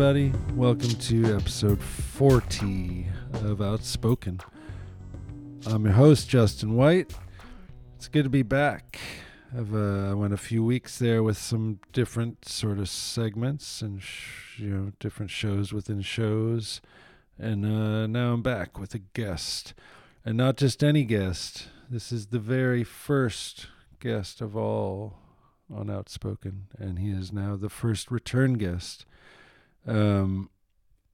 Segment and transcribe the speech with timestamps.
[0.00, 0.32] Everybody.
[0.54, 3.06] Welcome to episode 40
[3.44, 4.40] of Outspoken.
[5.66, 7.12] I'm your host, Justin White.
[7.96, 8.98] It's good to be back.
[9.54, 14.02] I've uh, I went a few weeks there with some different sort of segments and
[14.02, 16.80] sh- you know different shows within shows,
[17.38, 19.74] and uh, now I'm back with a guest,
[20.24, 21.68] and not just any guest.
[21.90, 23.66] This is the very first
[24.00, 25.18] guest of all
[25.70, 29.04] on Outspoken, and he is now the first return guest.
[29.86, 30.50] Um,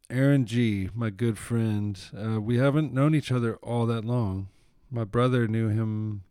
[0.09, 1.98] Aaron G, my good friend.
[2.16, 4.48] Uh, we haven't known each other all that long.
[4.91, 6.23] My brother knew him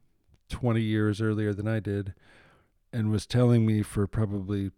[0.50, 2.14] 20 years earlier than I did
[2.94, 4.72] and was telling me for probably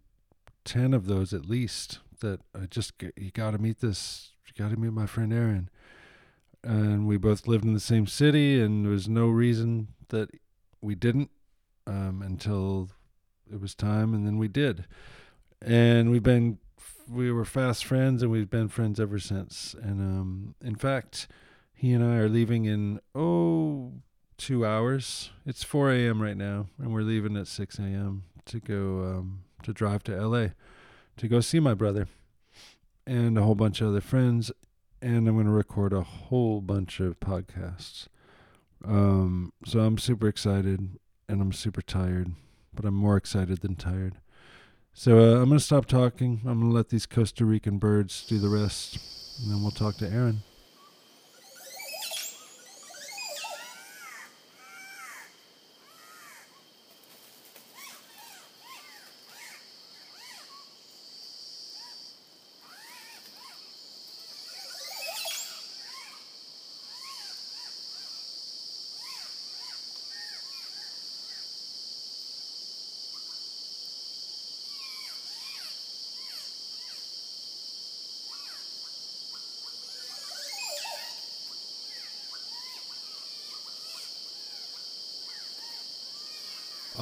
[0.64, 4.70] 10 of those at least that I just, you got to meet this, you got
[4.72, 5.70] to meet my friend Aaron.
[6.64, 10.30] And we both lived in the same city, and there was no reason that
[10.80, 11.30] we didn't
[11.86, 12.88] um, until
[13.52, 14.84] it was time, and then we did.
[15.62, 16.58] And we've been
[17.08, 19.74] we were fast friends and we've been friends ever since.
[19.80, 21.28] And um, in fact,
[21.74, 23.92] he and I are leaving in oh
[24.36, 25.30] two hours.
[25.44, 26.22] It's 4 a.m.
[26.22, 28.24] right now, and we're leaving at 6 a.m.
[28.46, 30.54] to go um, to drive to L.A.
[31.16, 32.08] to go see my brother
[33.06, 34.50] and a whole bunch of other friends.
[35.00, 38.08] And I'm going to record a whole bunch of podcasts.
[38.84, 40.98] Um, so I'm super excited
[41.28, 42.32] and I'm super tired,
[42.74, 44.16] but I'm more excited than tired.
[44.98, 46.40] So uh, I'm going to stop talking.
[46.44, 48.98] I'm going to let these Costa Rican birds do the rest,
[49.40, 50.40] and then we'll talk to Aaron.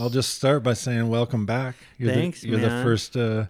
[0.06, 1.74] I'll just start by saying welcome back.
[1.98, 3.46] You're Thanks, the, You're the first, uh,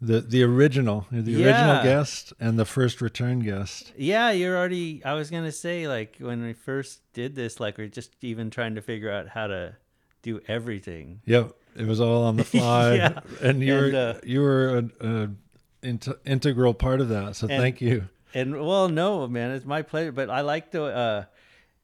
[0.00, 1.46] the the original, you're the Yeah.
[1.48, 3.92] original guest and the first return guest.
[3.94, 5.04] Yeah, you're already.
[5.04, 8.74] I was gonna say like when we first did this, like we're just even trying
[8.76, 9.74] to figure out how to
[10.22, 11.20] do everything.
[11.26, 13.20] Yep, it was all on the fly, Yeah.
[13.42, 17.36] and you And, were uh, you were an a int- integral part of that.
[17.36, 18.08] So And- thank you.
[18.32, 20.12] And well, no, man, it's my pleasure.
[20.12, 21.24] But I like the uh,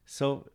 [0.07, 0.47] so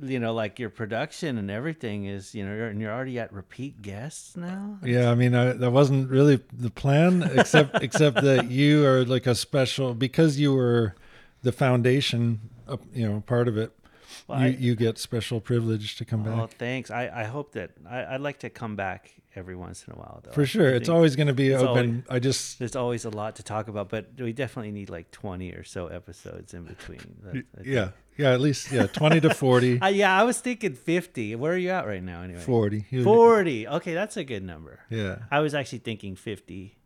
[0.00, 3.32] you know, like your production and everything is you know, you're, and you're already at
[3.32, 4.78] repeat guests now.
[4.82, 9.26] Yeah, I mean, I, that wasn't really the plan, except except that you are like
[9.26, 10.94] a special because you were
[11.42, 13.72] the foundation, uh, you know, part of it.
[14.26, 16.90] Well, you I- you get special privilege to come Oh, back Oh, thanks.
[16.90, 20.20] I, I hope that I, I'd like to come back every once in a while,
[20.22, 20.32] though.
[20.32, 20.68] for sure.
[20.68, 22.04] It's always going to be open.
[22.08, 25.52] I just there's always a lot to talk about, but we definitely need like 20
[25.52, 27.00] or so episodes in between.
[27.54, 29.78] That- yeah yeah at least yeah twenty to forty.
[29.82, 31.34] Uh, yeah, I was thinking 50.
[31.36, 32.40] Where are you at right now anyway?
[32.40, 32.86] 40.
[33.02, 33.68] 40.
[33.68, 34.80] Okay, that's a good number.
[34.90, 36.76] Yeah, I was actually thinking 50,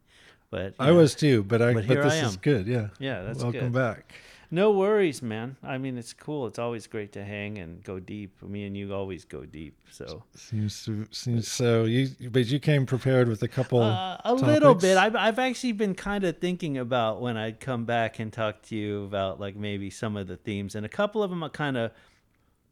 [0.50, 2.66] but I know, was too, but I But but, here this I is good.
[2.66, 3.72] Yeah, Yeah, that's welcome good.
[3.72, 4.14] back.
[4.50, 5.56] No worries, man.
[5.62, 6.46] I mean, it's cool.
[6.46, 8.42] It's always great to hang and go deep.
[8.42, 9.76] Me and you always go deep.
[9.90, 11.84] So Seems to, seems so.
[11.84, 13.82] You but you came prepared with a couple.
[13.82, 14.96] Uh, a little bit.
[14.96, 18.76] I've, I've actually been kind of thinking about when I'd come back and talk to
[18.76, 21.76] you about like maybe some of the themes, and a couple of them I kind
[21.76, 21.90] of,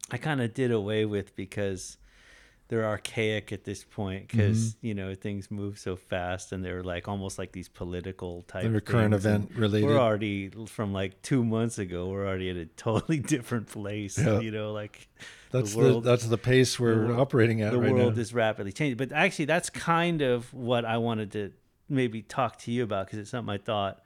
[0.09, 1.97] I kind of did away with because
[2.69, 4.87] they're archaic at this point because Mm-hmm.
[4.87, 8.69] you know things move so fast and they're like almost like these political type.
[8.69, 9.87] They're current event related.
[9.87, 12.07] We're already from like two months ago.
[12.09, 14.17] We're already at a totally different place.
[14.17, 14.39] Yeah.
[14.39, 15.07] You know, like
[15.51, 18.21] that's the, world- that's the pace we're wor- operating at the right world now.
[18.21, 18.97] is rapidly changing.
[18.97, 21.51] But actually, that's kind of what I wanted to
[21.89, 24.03] maybe talk to you about because it's something I thought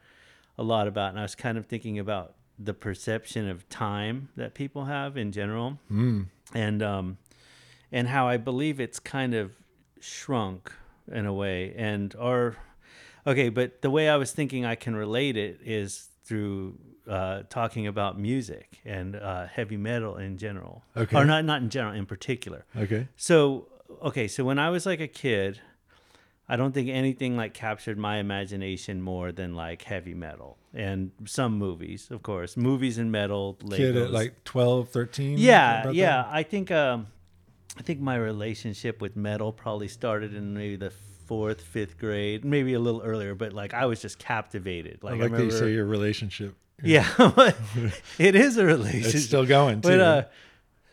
[0.56, 4.54] a lot about, and I was kind of thinking about the perception of time that
[4.54, 6.26] people have in general, Mm.
[6.54, 7.18] and um,
[7.92, 9.52] and how I believe it's kind of
[10.00, 10.72] shrunk
[11.10, 12.56] in a way, and or
[13.26, 16.78] okay, but the way I was thinking I can relate it is through
[17.08, 21.16] uh, talking about music and uh, heavy metal in general, Okay.
[21.16, 22.64] or not not in general, in particular.
[22.76, 23.08] Okay.
[23.16, 23.68] So
[24.02, 25.60] okay, so when I was like a kid,
[26.48, 31.58] I don't think anything like captured my imagination more than like heavy metal and some
[31.58, 33.58] movies, of course, movies and metal.
[33.70, 35.38] Kid at like 12, 13?
[35.38, 36.22] yeah, yeah.
[36.22, 36.28] that?
[36.32, 37.08] I think um,
[37.76, 40.92] I think my relationship with metal probably started in maybe the
[41.26, 45.02] fourth, fifth grade, maybe a little earlier, but like I was just captivated.
[45.02, 46.54] Like I I, like that you remember, say your relationship.
[46.82, 47.08] yeah,
[48.18, 49.14] it is a relationship.
[49.14, 49.88] It's still going too.
[49.88, 50.24] But uh,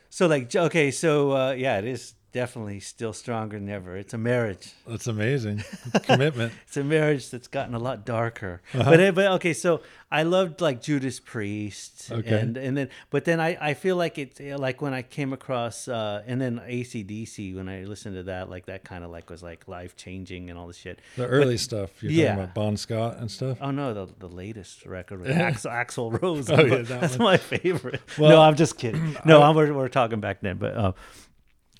[0.10, 3.98] so like okay, so uh, yeah, it is definitely still stronger than ever.
[3.98, 4.74] It's a marriage.
[4.88, 5.64] That's amazing.
[6.04, 6.54] Commitment.
[6.68, 8.62] It's a marriage that's gotten a lot darker.
[8.74, 8.90] Uh-huh.
[8.90, 9.82] But but okay, so
[10.12, 12.40] I loved like Judas Priest, Okay.
[12.40, 15.88] and and then but then I I feel like it's like when I came across
[15.88, 19.44] uh and then ACDC when I listened to that like that kind of like was
[19.44, 21.00] like life changing and all this shit.
[21.16, 21.92] The early stuff.
[22.02, 22.28] You're Yeah.
[22.30, 23.58] talking about Bon Scott and stuff.
[23.62, 26.50] Oh no, the the latest record with Axl Axl Rose.
[26.50, 27.26] Oh, yeah, that that's one.
[27.26, 28.02] my favorite.
[28.18, 29.16] Well, no, I'm just kidding.
[29.26, 30.92] No, I'm, we're, we're talking back then, but uh,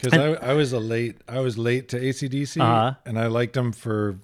[0.02, 2.94] Because I, I was a late I was late to ACDC Uh-huh.
[3.06, 4.18] and I liked them for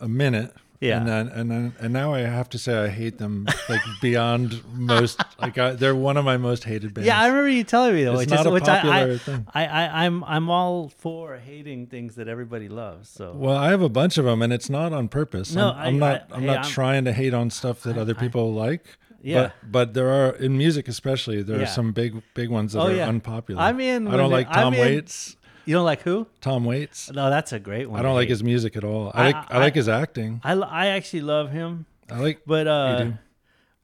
[0.00, 0.52] a minute.
[0.80, 0.96] Yeah.
[0.98, 4.60] And then and then and now I have to say I hate them like beyond
[4.74, 7.06] most like I, they're one of my most hated bands.
[7.06, 9.14] yeah, I remember you telling me though, It's which not is a which I, popular
[9.14, 9.46] I, thing.
[9.54, 13.08] I I I'm I'm all for hating things that everybody loves.
[13.08, 15.54] So Well, I have a bunch of them, and it's not on purpose.
[15.54, 16.26] No, I'm, I- I'm not.
[16.32, 18.84] I- I'm hey, not I'm- trying to hate on stuff that other people like.
[19.22, 19.50] Yeah.
[19.62, 21.62] But but there are in music especially there Yeah.
[21.64, 23.08] are some big big ones that Oh, are yeah.
[23.08, 23.60] unpopular.
[23.60, 25.36] I mean, I don't they- like I'm Tom in- Waits.
[25.64, 26.26] you don't like who?
[26.40, 27.10] Tom Waits.
[27.12, 28.00] No, that's a great one.
[28.00, 29.12] I don't like his music at all.
[29.14, 30.40] I- I like I, I- like his acting.
[30.42, 32.42] I, I actually love him, I like.
[32.46, 33.10] but uh.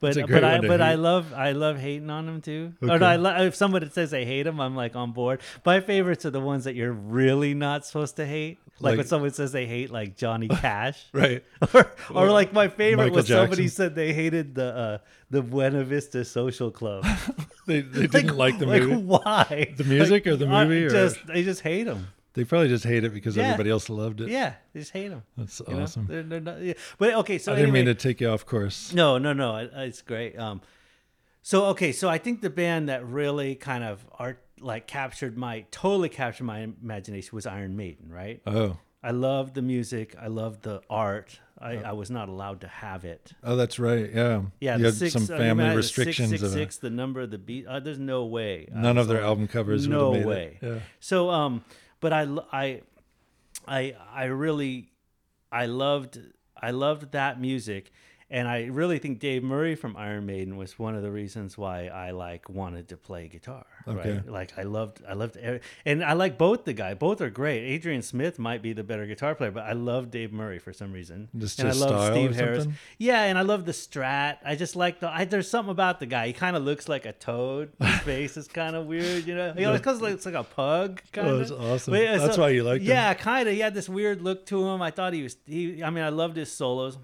[0.01, 2.73] But, but I but I love I love hating on him too.
[2.83, 2.99] Or Okay.
[2.99, 5.41] no, I lo- if somebody says they hate him, I'm like on board.
[5.67, 8.59] My favorites are the ones that you're really not supposed to hate.
[8.81, 11.05] Like, when Like- someone says they hate like Johnny Cash.
[11.13, 11.43] Right.
[11.75, 14.99] or, or like my favorite Michael was somebody said they hated the uh,
[15.31, 17.05] the Buena Vista Social Club.
[17.67, 19.03] They they didn't like the like, movie.
[19.03, 19.75] Why?
[19.77, 22.07] The music or the I movie or- Just they just hate him.
[22.39, 23.47] They probably just hate it because Yeah.
[23.47, 24.29] everybody else loved it.
[24.29, 25.25] Yeah, they just hate them.
[25.37, 26.07] That's you awesome.
[26.07, 26.75] They're- they're not- yeah.
[26.97, 28.95] But okay, so I didn't anyway, mean to take you off course.
[28.95, 29.57] No, no, no.
[29.57, 30.39] it- It's great.
[30.39, 30.61] Um,
[31.43, 35.65] so okay, so I think the band that really kind of art like captured my
[35.73, 38.41] totally captured my imagination was Iron Maiden, right?
[38.47, 38.77] Oh.
[39.03, 40.15] I loved the music.
[40.21, 41.41] I loved the art.
[41.61, 43.33] I, I was not allowed to have it.
[43.43, 44.11] Oh, that's right.
[44.15, 44.43] Yeah.
[44.61, 46.31] Yeah, You had six, some uh, family imagine the restrictions.
[46.31, 47.67] Six, of six, the number of the beast.
[47.69, 48.69] Uh, there's no way.
[48.73, 50.59] I None of was their album covers No way.
[50.63, 50.81] Yeah.
[51.01, 51.65] So um,
[52.01, 52.83] but I I
[53.67, 54.93] I I really
[55.51, 56.19] I loved
[56.61, 57.91] I loved that music,
[58.31, 61.87] and I really think Dave Murray from Iron Maiden was one of the reasons why
[61.87, 63.65] I like wanted to play guitar.
[63.87, 64.13] Okay.
[64.13, 64.29] Right?
[64.29, 65.39] Like I loved I loved
[65.87, 66.93] and I like both the guy.
[66.93, 67.65] Both are great.
[67.65, 70.93] Adrian Smith might be the better guitar player, but I love Dave Murray for some
[70.93, 71.29] reason.
[71.39, 72.67] Just and I love style Steve Harris.
[72.99, 74.39] Yeah, and I love the Strat.
[74.45, 75.09] I just like the.
[75.09, 76.27] I, there's something about the guy.
[76.27, 77.73] He kind of looks like a toad.
[77.81, 79.55] His face is kind of weird, you know.
[79.57, 81.01] He always looks like, it's like a pug.
[81.13, 81.35] Kind of.
[81.35, 81.95] Oh, that's awesome.
[81.95, 82.83] That's why you like.
[82.83, 82.89] him?
[82.89, 83.55] Yeah, kind of.
[83.55, 84.83] He had this weird look to him.
[84.83, 85.37] I thought he was.
[85.47, 85.83] He.
[85.83, 86.99] I mean, I loved his solos.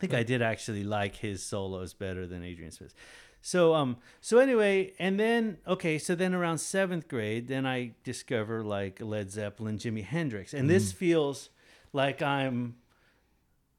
[0.00, 2.94] I think I did actually like his solos better than Adrian Smith.
[3.42, 8.64] So um so anyway, and then okay, so then around seventh grade, then I discover
[8.64, 10.68] like Led Zeppelin, Jimi Hendrix, and Mm.
[10.68, 11.50] this feels
[11.92, 12.76] like I'm.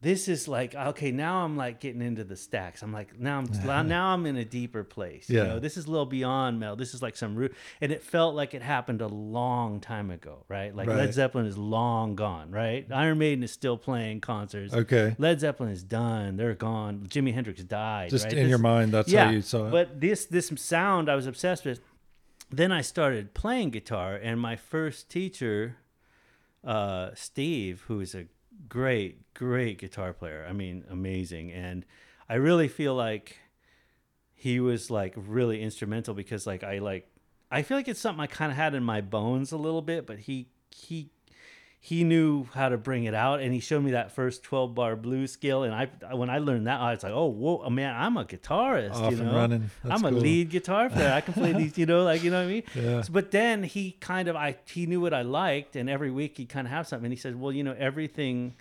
[0.02, 1.12] This is like okay.
[1.12, 2.82] Now I'm like getting into the stacks.
[2.82, 5.30] I'm like now I'm now I'm in a deeper place.
[5.30, 5.44] You Yeah.
[5.44, 8.34] know, this is a little beyond mel This is like some root, and it felt
[8.34, 10.76] like it happened a long time ago, right?
[10.76, 12.88] Like Led Zeppelin is long gone, right?
[12.92, 14.74] Iron Maiden is still playing concerts.
[14.74, 15.16] Okay.
[15.20, 16.36] Led Zeppelin is done.
[16.36, 17.06] They're gone.
[17.08, 18.10] Jimi Hendrix died.
[18.10, 18.34] Just right?
[18.34, 19.72] in your mind, that's how you saw it.
[19.72, 21.80] But this this sound I was obsessed with.
[22.50, 25.78] Then I started playing guitar, and my first teacher,
[26.66, 28.26] uh, Steve, who is a
[28.68, 30.46] great, great guitar player.
[30.48, 31.52] I mean, amazing.
[31.52, 31.86] And
[32.30, 33.38] I really feel like
[34.34, 37.08] he was like really instrumental because like I like
[37.52, 40.08] I feel like it's something I kind of had in my bones a little bit,
[40.08, 41.10] but he he
[41.84, 44.96] he knew how to bring it out and he showed me that first 12 bar
[44.96, 48.18] blues scale and I when I learned that I was like oh whoa man I'm
[48.18, 49.34] a guitarist Off you know?
[49.36, 49.72] running.
[49.84, 51.12] That's I'm a lead guitar player.
[51.12, 52.64] I can play these you know like you know what I mean?
[52.76, 53.02] Yeah.
[53.02, 56.38] So- but then he kind of I he knew what I liked and every week
[56.38, 58.54] he'd kind of have something and he said well you know everything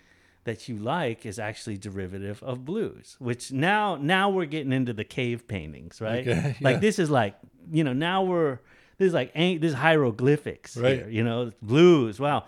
[0.45, 5.03] that you like is actually derivative of blues which now now we're getting into the
[5.03, 6.27] cave paintings right?
[6.27, 7.35] Okay, like this is like
[7.71, 8.57] you know now we're
[8.97, 10.97] this is like this is hieroglyphics Right.
[10.97, 11.51] here, you know?
[11.61, 12.45] Blues wow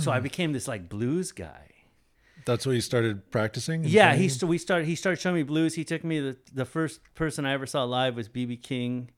[0.00, 1.70] so I became this like blues guy
[2.44, 3.84] That's what you started practicing.
[3.84, 4.22] yeah playing?
[4.22, 7.00] he st- we started he started showing me blues he took me the the first
[7.14, 9.10] person I ever saw live was BB King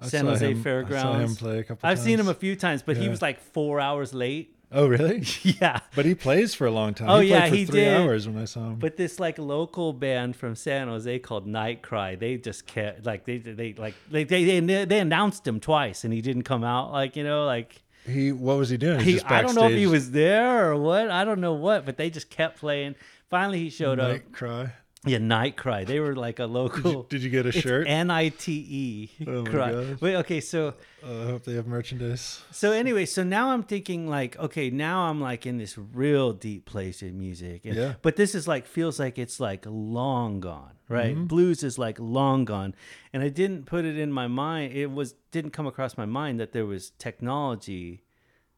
[0.00, 1.88] I San Jose him- Fairgrounds I saw him play a couple.
[1.88, 5.22] I've seen him a few times but he was like 4 hours late Oh, really?
[5.44, 7.08] yeah But he plays for a long time.
[7.08, 7.96] Oh, he yeah, for he three did.
[7.96, 8.80] hours when I saw him.
[8.80, 13.24] But this like local band from San Jose called Nite Cry, they just kept like
[13.26, 16.90] they they like they they they, they announced him twice and he didn't come out.
[16.90, 19.00] Like you know like he, what was he doing?
[19.00, 21.10] He I don't know if he was there or what.
[21.10, 22.94] I don't know what, but they just kept playing.
[23.28, 24.32] Finally, he showed up.
[24.32, 24.72] Cry.
[25.12, 25.84] Yeah, Nite Cry.
[25.84, 26.90] They were like a Did local.
[26.92, 27.86] you, did you get a shirt?
[27.88, 29.10] N I T E.
[29.26, 29.72] Oh my Cry.
[29.72, 30.00] gosh.
[30.00, 30.74] Wait, okay, so
[31.06, 32.42] Uh, I hope they have merchandise.
[32.50, 36.64] so anyway, so now I'm thinking like, okay, now I'm like in this real deep
[36.66, 37.64] place in music.
[37.64, 37.94] And, Yeah.
[38.02, 41.14] But this is like feels like it's like long gone, right?
[41.14, 41.26] Mm-hmm.
[41.26, 42.74] Blues is like long gone,
[43.12, 44.72] and I didn't put it in my mind.
[44.72, 48.02] It was didn't come across my mind that there was technology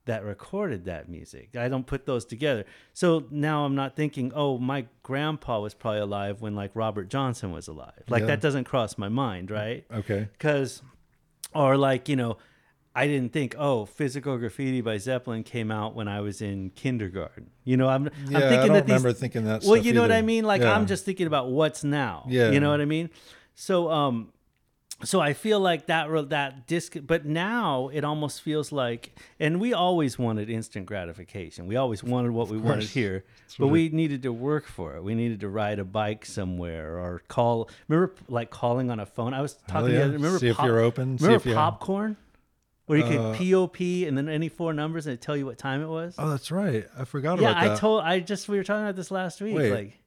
[0.08, 1.56] that recorded that music.
[1.56, 2.64] I don't put those together.
[2.92, 7.52] So now I'm not thinking, oh, my grandpa was probably alive when like Robert Johnson
[7.52, 8.02] was alive.
[8.08, 8.26] Like Yeah.
[8.28, 9.84] that doesn't cross my mind, right?
[9.92, 10.28] Okay.
[10.32, 10.82] Because,
[11.54, 12.38] or like, you know,
[12.94, 17.50] I didn't think, oh, Physical Graffiti by Zeppelin came out when I was in kindergarten.
[17.64, 19.62] You know, I'm, Yeah, I'm thinking I don't that these, remember thinking that.
[19.64, 20.44] well, you know what I mean?
[20.44, 20.74] Like Yeah.
[20.74, 22.24] I'm just thinking about what's now.
[22.28, 22.50] Yeah.
[22.50, 23.10] You know what I mean?
[23.54, 24.32] So um
[25.04, 29.72] so I feel like that that disc but now it almost feels like and we
[29.72, 31.66] always wanted instant gratification.
[31.66, 32.90] We always wanted what we wanted course.
[32.90, 33.24] here.
[33.58, 35.02] But we needed to work for it.
[35.02, 39.34] We needed to ride a bike somewhere or call remember like calling on a phone.
[39.34, 40.00] I was talking yeah.
[40.00, 41.18] other remember See if you're open.
[41.18, 42.16] See Remember if you popcorn?
[42.86, 45.58] Where you could Uh, POP and then any four numbers and it tell you what
[45.58, 46.14] time it was?
[46.18, 46.86] Oh, that's right.
[46.98, 47.66] I forgot yeah, about that.
[47.66, 49.54] Yeah, I told I just we were talking about this last week.
[49.54, 49.72] Wait.
[49.72, 50.00] Like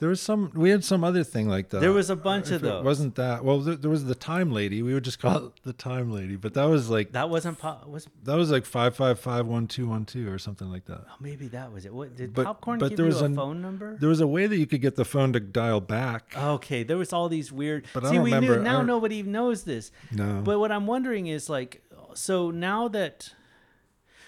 [0.00, 0.52] There was some.
[0.54, 1.80] We had some other thing like that.
[1.80, 2.84] There was a bunch of it those.
[2.84, 3.44] wasn't that?
[3.44, 4.80] Well, there, there was the time lady.
[4.80, 7.84] We would just call it the time lady, but that was like that, wasn't pop
[7.88, 11.00] was that was like five five five one two one two or something like that.
[11.10, 11.92] Oh, maybe that was it.
[11.92, 13.96] What did But- popcorn but give there you was a an- phone number?
[13.98, 16.32] There was a way that you could get the phone to dial back.
[16.36, 17.86] Okay, there was all these weird.
[17.92, 19.90] But I See, don't we remember- knew now nobody knows this.
[20.12, 21.82] no, But what I'm wondering is like,
[22.14, 23.34] so now that,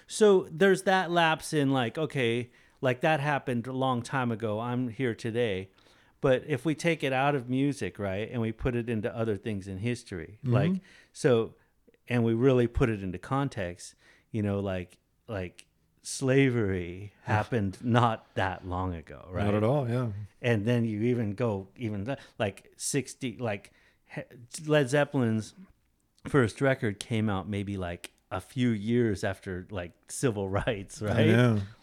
[0.09, 4.61] so there's that lapse in like, okay, like that happened a long time ago.
[4.61, 5.69] I'm here today.
[6.23, 9.37] But if we take it out of music, right, and we put it into other
[9.39, 10.55] things in history, Mm-hmm.
[10.55, 10.73] like
[11.13, 11.55] so,
[12.09, 13.95] and we really put it into context,
[14.31, 15.65] you know, like like
[16.03, 19.45] slavery happened not that long ago, right?
[19.47, 19.89] not at all.
[19.89, 20.09] Yeah,
[20.43, 23.73] and then you even go even like 60 like
[24.67, 25.55] led zeppelin's
[26.29, 31.27] first record came out maybe like a few years after like civil rights right.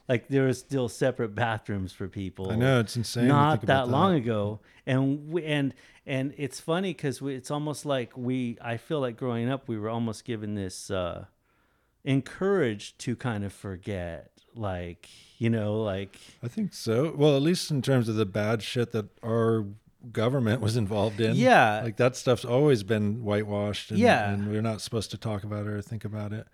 [0.08, 2.80] Like there was still separate bathrooms for people I know.
[2.80, 3.28] It's insane.
[3.28, 5.74] not think about that long ago and we, and
[6.06, 9.90] and it's funny because it's almost like we i feel like growing up we were
[9.90, 11.26] almost given this uh
[12.06, 17.14] encouraged to kind of forget like you know like I think so.
[17.16, 19.66] Well, at least in terms of the bad shit that our
[20.12, 21.36] government was involved in.
[21.36, 21.82] Yeah.
[21.84, 23.92] like that stuff's always been whitewashed.
[23.92, 24.32] And, Yeah.
[24.32, 26.48] and we're not supposed to talk about it or think about it.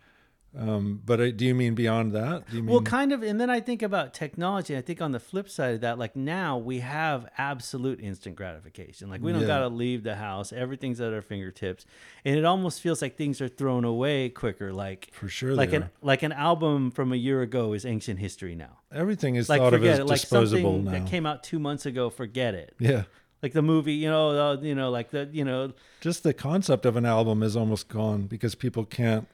[0.55, 2.47] Um, but I, do you mean beyond that?
[2.49, 4.77] Do you mean Well, kind of, and then I think about technology.
[4.77, 9.09] I think on the flip side of that, like now we have absolute instant gratification.
[9.09, 9.47] Like we don't Yeah.
[9.47, 11.87] got to leave the house; everything's at our fingertips,
[12.23, 14.71] and it almost feels like things are thrown away quicker.
[14.71, 15.55] Like for sure?
[15.55, 15.91] like an are.
[16.03, 18.77] like an album from a year ago is ancient history now.
[18.91, 20.05] everything is Like thought of forget as it.
[20.05, 20.91] Like disposable something now.
[20.91, 22.75] that came out two months ago, forget it.
[22.79, 23.03] yeah,
[23.41, 26.85] Like the movie, you know, uh, you know, like the, you know, just the concept
[26.85, 29.27] of an album is almost gone because people can't.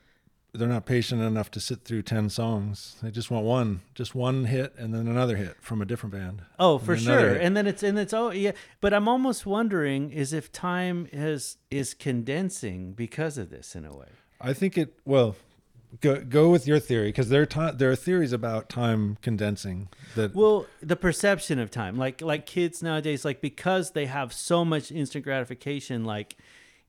[0.52, 2.96] They're not patient enough to sit through ten songs.
[3.04, 6.42] They just want one, just one hit, and then another hit from a different band.
[6.58, 7.34] Oh, for sure.
[7.34, 7.42] hit.
[7.42, 8.54] And then it's and it's oh yeah.
[8.82, 13.94] But I'm almost wondering is if time is is condensing because of this in a
[13.94, 14.08] way.
[14.42, 15.00] I think it.
[15.06, 15.36] Well,
[16.02, 20.36] go go with your theory because there are there are theories about time condensing that.
[20.36, 24.92] Well, the perception of time, like like kids nowadays, like because they have so much
[24.92, 26.38] instant gratification, like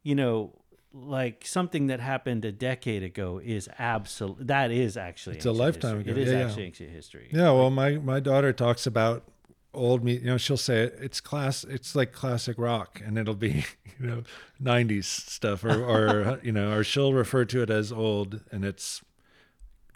[0.03, 0.55] you know,
[0.93, 4.47] like something that happened a decade ago is absolute.
[4.47, 6.13] That is actually It's a lifetime history.
[6.13, 6.21] ago.
[6.21, 6.47] It is Yeah, yeah.
[6.47, 7.29] actually ancient history.
[7.33, 9.25] yeah, well, my my daughter talks about
[9.73, 10.15] old me.
[10.15, 11.63] You know, she'll say it, it's class.
[11.65, 13.65] It's like classic rock, and it'll be
[14.01, 14.23] you know
[14.63, 19.01] '90s stuff, or or you know, or she'll refer to it as old, and it's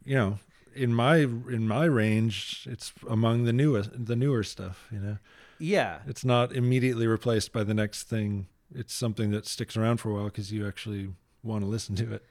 [0.04, 0.38] you know
[0.76, 4.86] in my in my range, it's among the newest the newer stuff.
[4.92, 5.18] You know,
[5.58, 5.98] Yeah.
[6.06, 8.46] it's not immediately replaced by the next thing.
[8.74, 11.10] It's something that sticks around for a while because you actually
[11.42, 12.24] want to listen to it.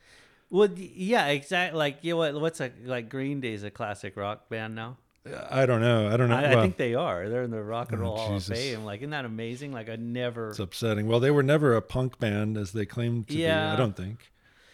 [0.50, 1.78] Well, yeah, exactly.
[1.78, 2.40] Like, you know what?
[2.40, 4.98] What's a like Green Day's a classic rock band now?
[5.50, 6.10] I don't know.
[6.10, 6.36] I don't know.
[6.36, 7.30] I, I think they are.
[7.30, 8.44] They're in the Rock and Oh, Roll Hall of.
[8.44, 8.84] Fame.
[8.84, 9.72] Like, isn't that amazing?
[9.72, 10.50] Like, I never.
[10.50, 11.08] it's upsetting.
[11.08, 13.40] Well, they were never a punk band as they claimed to be.
[13.44, 13.72] Yeah.
[13.72, 14.32] I don't think.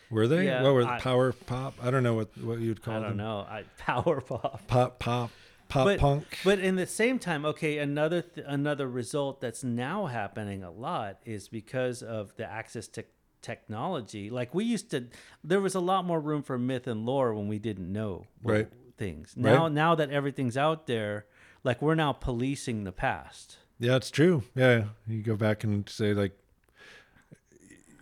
[0.10, 0.46] Were they?
[0.46, 1.76] Yeah, what were I- power pop?
[1.84, 2.98] I don't know what what you'd call it.
[2.98, 3.42] I don't know.
[3.48, 4.66] I power pop.
[4.68, 5.30] Pop pop
[5.70, 6.26] pop but, punk.
[6.44, 11.20] But in the same time, okay, another th- another result that's now happening a lot
[11.26, 13.06] is because of the access to
[13.42, 14.30] technology.
[14.30, 15.06] Like we used to,
[15.44, 18.68] there was a lot more room for myth and lore when we didn't know Right.
[18.98, 19.36] things.
[19.38, 19.72] Now, Right.
[19.72, 21.26] now that everything's out there,
[21.64, 23.58] like we're now policing the past.
[23.80, 24.44] Yeah, it's true.
[24.56, 26.38] Yeah, you go back and say like,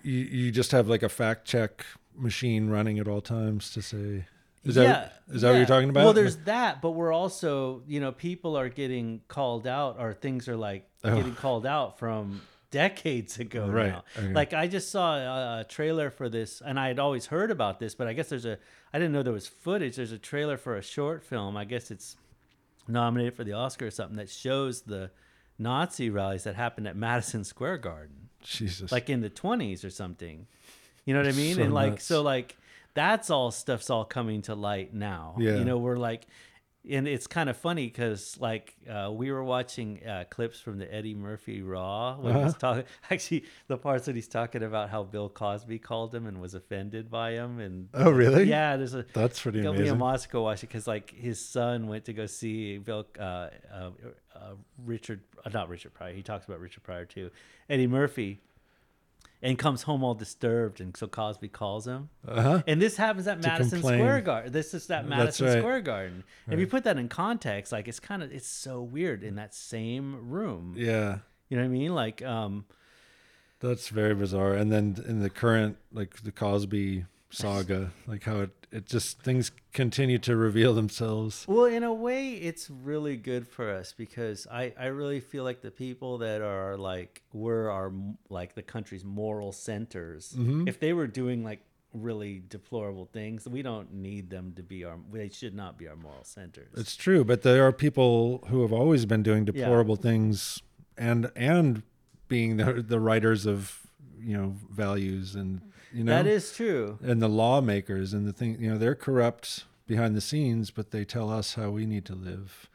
[0.04, 4.26] you you just have like a fact check machine running at all times to say.
[4.68, 6.04] Is that is that what you're talking about?
[6.04, 10.48] Well, there's that, but we're also, you know, people are getting called out, or things
[10.48, 11.16] are like Oh.
[11.16, 14.04] getting called out from decades ago Right, now.
[14.18, 14.34] okay.
[14.34, 17.80] Like I just saw a, a trailer for this, and I had always heard about
[17.80, 18.58] this, but I guess there's a,
[18.94, 19.96] I didn't know there was footage.
[19.96, 21.56] There's a trailer for a short film.
[21.56, 22.18] I guess it's
[22.88, 25.12] nominated for the Oscar or something that shows the
[25.60, 28.92] Nazi rallies that happened at Madison Square Garden Jesus.
[28.92, 30.46] like in the 20s or something
[31.06, 32.06] you know what i mean So and like nuts.
[32.06, 32.56] so like
[32.98, 35.36] that's all stuff's all coming to light now.
[35.38, 35.56] Yeah.
[35.58, 36.26] You know, we're like,
[36.90, 40.88] and it's kind of funny because like uh, we were watching uh, clips from the
[40.94, 42.46] Eddie Murphy Raw when Uh-huh.
[42.46, 42.84] he's talking.
[43.12, 47.12] Actually, the parts that he's talking about how Bill Cosby called him and was offended
[47.12, 48.46] by him, and Oh, really?
[48.46, 49.94] yeah, there's a That's pretty Got me amazing.
[49.96, 53.90] in Moscow watch it because like his son went to go see Bill, uh, uh,
[54.34, 54.40] uh,
[54.86, 56.14] Richard, uh, not Richard Pryor.
[56.14, 57.32] He talks about Richard Pryor too,
[57.70, 58.40] Eddie Murphy,
[59.42, 62.10] and comes home all disturbed, and so Cosby calls him.
[62.28, 62.64] Uh huh.
[62.68, 64.00] And this happens at Madison complain.
[64.00, 64.52] Square Garden.
[64.52, 65.58] This is at That's Madison right.
[65.60, 66.24] Square Garden.
[66.50, 69.54] If you put that in context, like it's kind of it's so weird in that
[69.54, 70.74] same room.
[70.78, 71.20] Yeah.
[71.50, 71.96] You know what I mean?
[71.96, 72.66] Like, um,
[73.60, 74.54] That's very bizarre.
[74.54, 79.52] And then in the current, like the Cosby saga, like how it, it just things
[79.74, 81.46] continue to reveal themselves.
[81.48, 85.62] Well, in a way, it's really good for us because I, I really feel like
[85.62, 87.92] the people that are like we're our
[88.30, 90.34] like the country's moral centers.
[90.38, 90.68] Mm-hmm.
[90.68, 91.62] If they were doing like
[91.94, 94.98] really deplorable things, we don't need them to be our.
[95.12, 96.70] They should not be our moral centers.
[96.76, 100.62] It's true, but there are people who have always been doing deplorable things
[100.98, 101.84] and and
[102.28, 103.82] being the the writers of
[104.20, 105.62] you know values and
[105.94, 107.00] you know that is true.
[107.02, 111.06] and the lawmakers and the thing you know they're corrupt behind the scenes, but they
[111.06, 112.70] tell us how we need to live.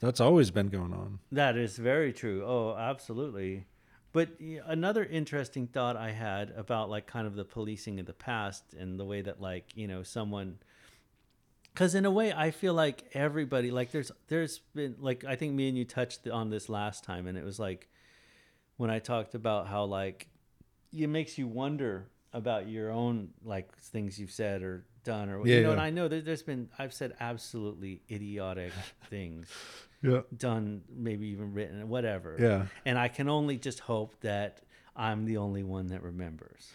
[0.00, 1.18] That's always been going on.
[1.32, 2.44] That is very true.
[2.46, 3.66] Oh, absolutely.
[4.12, 4.30] But
[4.66, 8.98] another interesting thought I had about like kind of the policing of the past and
[8.98, 10.58] the way that like, you know, someone
[11.74, 15.54] cuz in a way I feel like everybody like there's there's been like I think
[15.54, 17.88] me and you touched on this last time and it was like
[18.76, 20.28] when I talked about how like
[20.92, 25.56] it makes you wonder about your own like things you've said or done or Yeah,
[25.56, 25.72] you know yeah.
[25.72, 28.72] and I know that there's been I've said absolutely idiotic
[29.10, 29.48] things
[30.02, 30.20] Yeah.
[30.36, 32.36] done, maybe even written, whatever.
[32.38, 32.66] Yeah.
[32.84, 34.60] And I can only just hope that
[34.94, 36.70] I'm the only one that remembers.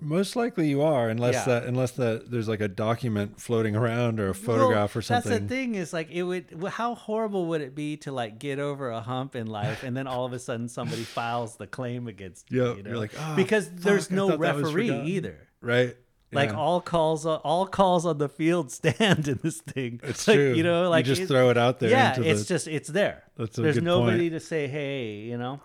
[0.00, 1.44] Most likely you are, unless Yeah.
[1.46, 5.30] that unless that there's like a document floating around or a photograph Well, or something.
[5.32, 6.44] That's the thing is like it would.
[6.70, 10.06] How horrible would it be to like get over a hump in life, and then
[10.06, 12.76] all of a sudden somebody files the claim against you?
[12.76, 12.90] You know?
[12.90, 15.36] you're like, "Ah, because there's fuck, I no thought that was referee either.
[15.60, 15.96] Right.
[16.30, 16.56] Like Yeah.
[16.58, 19.98] all calls, all calls on the field stand in this thing.
[20.04, 20.52] It's like, true.
[20.54, 21.90] You know, like you just it- throw it out there.
[21.90, 23.24] Yeah, it's the, just it's there.
[23.36, 24.32] That's a There's good nobody point.
[24.34, 25.60] to say, hey, you know.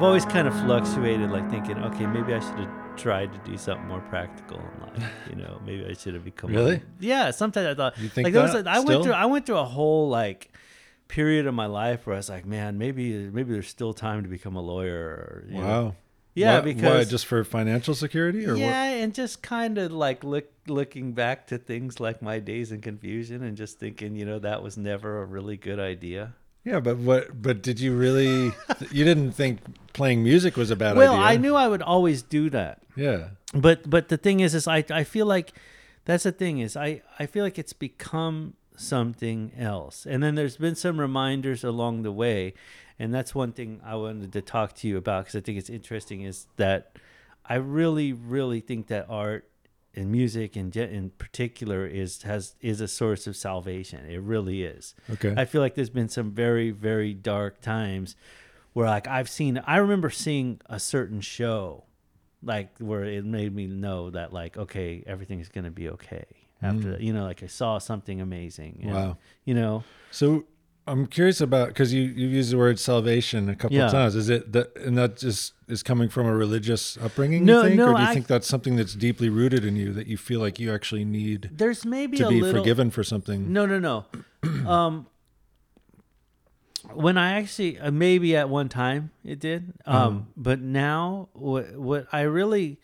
[0.00, 3.58] I've always kind of fluctuated, like thinking, okay, maybe I should have tried to do
[3.58, 5.12] something more practical in life.
[5.28, 6.50] You know, maybe I should have become.
[6.54, 6.80] Really?
[7.00, 7.32] Yeah.
[7.32, 7.98] Sometimes I thought.
[7.98, 10.08] You think like there was that a, I went through I went through a whole
[10.08, 10.54] like
[11.08, 14.28] period of my life where I was like, man, maybe maybe there's still time to
[14.30, 15.04] become a lawyer.
[15.04, 15.66] Or, you know.
[15.66, 15.94] Wow.
[16.34, 20.24] Yeah, Why- because why, just for financial security or yeah, and just kind of like
[20.24, 24.38] look looking back to things like my days in confusion and just thinking, you know,
[24.38, 26.36] that was never a really good idea.
[26.64, 27.40] Yeah, but what?
[27.40, 28.52] But did you really?
[28.90, 29.60] you didn't think
[29.92, 31.26] playing music was a bad well, idea?
[31.26, 32.82] I knew I would always do that.
[32.96, 33.28] Yeah.
[33.54, 35.52] but but the thing is is I, I feel like
[36.04, 40.56] that's the thing is I, I feel like it's become something else and then there's
[40.56, 42.54] been some reminders along the way
[42.98, 45.68] and that's one thing i wanted to talk to you about because i think it's
[45.68, 46.96] interesting is that
[47.44, 49.46] i really really think that art
[49.94, 54.94] and music in, in particular is has is a source of salvation it really is
[55.12, 55.34] Okay.
[55.36, 58.16] I feel like there's been some very, very dark times
[58.72, 61.84] where like I've seen I remember seeing a certain show
[62.42, 66.24] like where it made me know that like okay, everything's gonna be okay.
[66.62, 67.00] After mm.
[67.00, 68.80] you know, like I saw something amazing.
[68.82, 69.16] and, Wow.
[69.44, 69.84] You know.
[70.10, 70.44] So
[70.90, 73.86] I'm curious about because you you used the word salvation a couple Yeah.
[73.86, 74.16] of times.
[74.16, 77.44] Is it that and that just is coming from a religious upbringing?
[77.44, 79.76] No, you think, no, or do you I- think that's something that's deeply rooted in
[79.76, 83.04] you that you feel like you actually need There's maybe to be little forgiven for
[83.04, 83.52] something?
[83.52, 84.04] No, no, no.
[84.68, 85.06] um,
[86.92, 92.08] when I actually uh, maybe at one time it did, um, but now what what
[92.12, 92.80] I really,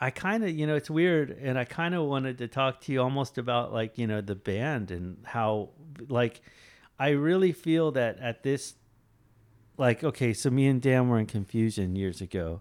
[0.00, 2.92] I kind of you know it's weird, and I kind of wanted to talk to
[2.92, 5.70] you almost about like you know the band and how
[6.08, 6.42] like
[6.98, 8.74] I really feel that at this,
[9.76, 12.60] like okay, so me and Dan were in confusion years ago,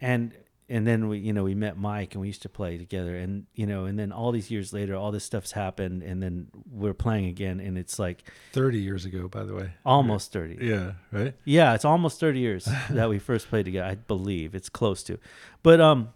[0.00, 0.32] and
[0.68, 3.46] and then we you know we met mike and we used to play together and
[3.54, 6.92] you know and then all these years later all this stuff's happened and then we're
[6.92, 9.70] playing again and it's like Thirty years ago, by the way.
[9.84, 10.94] almost 30 Yeah.
[11.12, 11.34] Right.
[11.44, 15.18] yeah it's almost 30 years that we first played together i believe it's close to
[15.62, 16.08] but um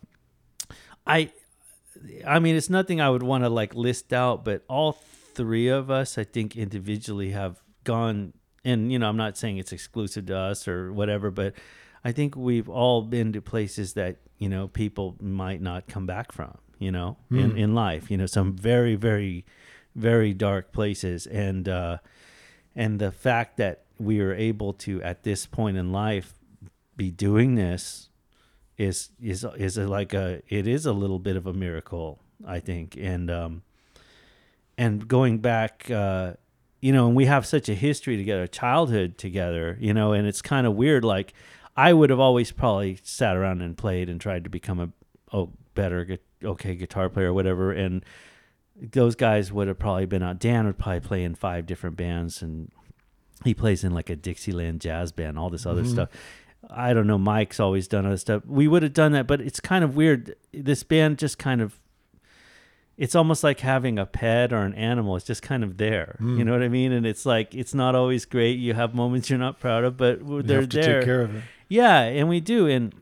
[1.06, 1.30] i
[2.26, 4.98] i mean it's nothing i would want to like list out but all
[5.40, 8.32] three of us i think individually have gone
[8.64, 11.54] and you know i'm not saying it's exclusive to us or whatever but
[12.04, 16.32] i think we've all been to places that you know people might not come back
[16.32, 19.44] from you know in, in life you know some very very
[19.94, 21.26] very dark places.
[21.26, 21.98] And uh
[22.74, 26.34] and the fact that we are able to at this point in life
[26.96, 28.08] be doing this
[28.78, 32.60] is is is a, like a it is a little bit of a miracle i
[32.60, 32.96] think.
[32.98, 33.62] And um
[34.80, 36.32] and going back uh
[36.80, 40.26] you know and we have such a history together a childhood together you know and
[40.26, 41.34] it's kind of weird like
[41.76, 44.88] i would have always probably sat around and played and tried to become a
[45.32, 48.04] oh better okay guitar player or whatever and
[48.80, 52.40] those guys would have probably been out dan would probably play in five different bands
[52.40, 52.70] and
[53.44, 56.08] he plays in like a dixieland jazz band all this other stuff.
[56.68, 58.44] I don't know mike's always done other stuff.
[58.46, 60.36] We would have done that but it's kind of weird.
[60.52, 61.80] This band just kind of
[63.00, 65.16] it's almost like having a pet or an animal.
[65.16, 66.16] It's just kind of there.
[66.20, 66.92] You know what I mean?
[66.92, 68.58] And it's like it's not always great.
[68.58, 70.98] You have moments you're not proud of, but You they're there.
[71.00, 71.42] take care of it.
[71.68, 72.92] Yeah, and we do, and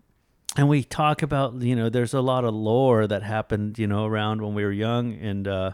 [0.57, 4.05] and we talk about you know there's a lot of lore that happened you know
[4.07, 5.73] around when we were young, and uh,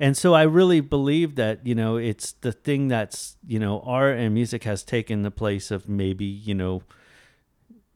[0.00, 4.16] and so I really believe that you know it's the thing that's you know art
[4.18, 6.82] and music has taken the place of maybe you know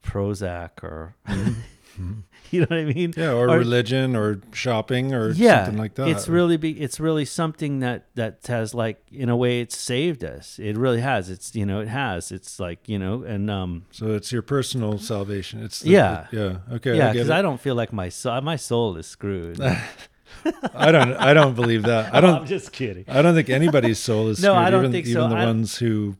[0.02, 1.14] Prozac or
[2.50, 3.12] you know what I mean?
[3.16, 6.08] Yeah, or, Or- religion, or shopping, or yeah, something like that.
[6.08, 10.24] It's really be it's really something that that has like in a way it's saved
[10.24, 10.58] us.
[10.58, 11.28] It really has.
[11.30, 12.30] It's you know it has.
[12.32, 15.62] It's like you know and um so it's your personal salvation.
[15.62, 16.26] It's the, Yeah.
[16.32, 16.58] yeah.
[16.72, 17.34] Okay, yeah because it.
[17.34, 19.61] I don't feel like my soul my soul is screwed.
[20.74, 21.14] I don't.
[21.14, 22.14] I don't believe that.
[22.14, 22.40] I don't.
[22.42, 23.04] I'm just kidding.
[23.08, 24.66] I don't think anybody's soul is No, screwed.
[24.66, 25.18] I don't even, think so.
[25.24, 26.16] even the I- ones who,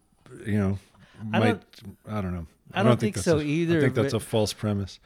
[0.47, 0.79] you know,
[1.33, 1.47] I might.
[1.47, 2.47] don't- I don't know.
[2.75, 4.99] I don't think that's so either, I think that's a false premise.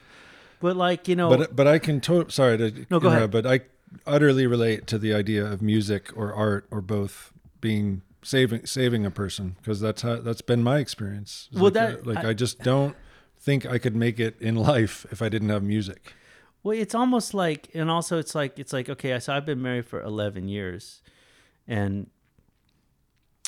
[0.63, 3.31] But like you know, But but I can to- sorry to No, go ahead.
[3.31, 3.61] But I
[4.07, 9.11] utterly relate to the idea of music or art or both being saving saving a
[9.11, 11.49] person because that's how that's been my experience.
[11.51, 12.95] It's Well, like, that- uh, like I- I, just don't
[13.39, 16.15] think I could make it in life if I didn't have music.
[16.63, 19.85] Well, it's almost like, and also it's like, it's like, okay, so I've been married
[19.87, 21.03] for 11 years
[21.67, 22.07] and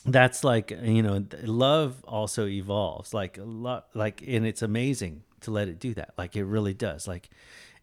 [0.05, 5.50] that's like, you know, love also evolves like a lot, like, and it's amazing to
[5.50, 6.14] let it do that.
[6.18, 7.09] Like it really does.
[7.09, 7.30] Like,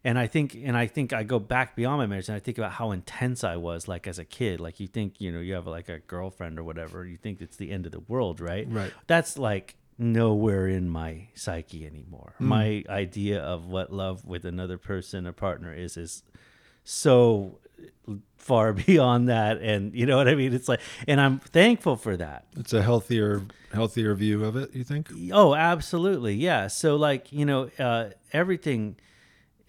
[0.04, 2.58] and I think, and I think I go back beyond my marriage and I think
[2.58, 4.60] about how intense I was like as a kid.
[4.60, 7.56] Like you think, you know, you have like a girlfriend or whatever, you think it's
[7.56, 8.66] the end of the world, right?
[8.68, 8.92] Right.
[9.06, 12.34] That's like nowhere in my psyche anymore.
[12.38, 12.46] Hmm.
[12.46, 16.24] My idea of what love with another person, a partner is, is
[16.84, 17.60] so
[18.36, 22.16] far beyond that and you know what i mean it's like and i'm thankful for
[22.16, 23.42] that It's a healthier
[23.72, 24.74] healthier view of it.
[24.74, 25.08] You think?
[25.32, 26.34] Oh, absolutely.
[26.34, 26.66] Yeah.
[26.66, 28.96] So like, you know, uh, everything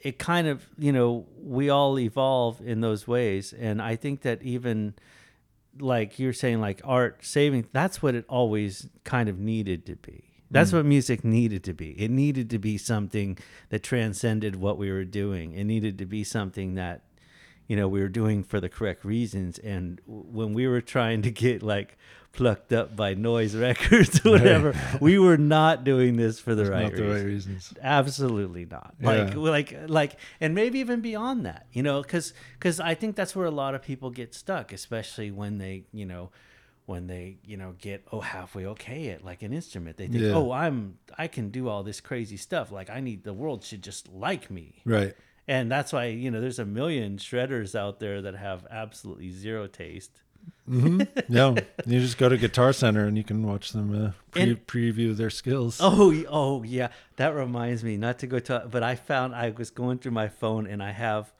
[0.02, 4.44] it kind of, you know, we all evolve in those ways and I think that
[4.44, 4.96] even
[5.80, 10.26] like you're saying like art saving that's what it always kind of needed to be.
[10.52, 12.00] That's what music needed to be.
[12.00, 15.54] It needed to be something that transcended what we were doing.
[15.54, 17.02] It needed to be something that
[17.68, 19.58] you know we were doing for the correct reasons.
[19.60, 21.98] And when we were trying to get like
[22.32, 26.92] plucked up by noise records or whatever we were not doing this for the right
[26.96, 27.48] the right reasons.
[27.70, 27.74] reasons.
[27.84, 28.96] absolutely not.
[29.00, 33.36] Like like like and maybe even beyond that you know because because i think that's
[33.36, 36.32] where a lot of people get stuck especially when they you know
[36.88, 39.98] when they you know get oh halfway okay at like an instrument.
[39.98, 40.34] They think Yeah.
[40.34, 42.72] oh i'm i can do all this crazy stuff.
[42.72, 44.82] Like i need the world should just like me.
[44.86, 45.14] Right.
[45.48, 49.68] And that's why you know there's a million shredders out there that have absolutely zero
[49.68, 50.22] taste
[50.70, 51.02] mm-hmm.
[51.34, 51.56] Yeah.
[51.86, 55.16] you just go to Guitar Center and you can watch them uh, pre- And- preview
[55.16, 55.80] their skills.
[55.82, 56.90] Oh, oh yeah.
[57.18, 60.28] That reminds me not to go to, but I found I was going through my
[60.28, 61.32] phone and I have,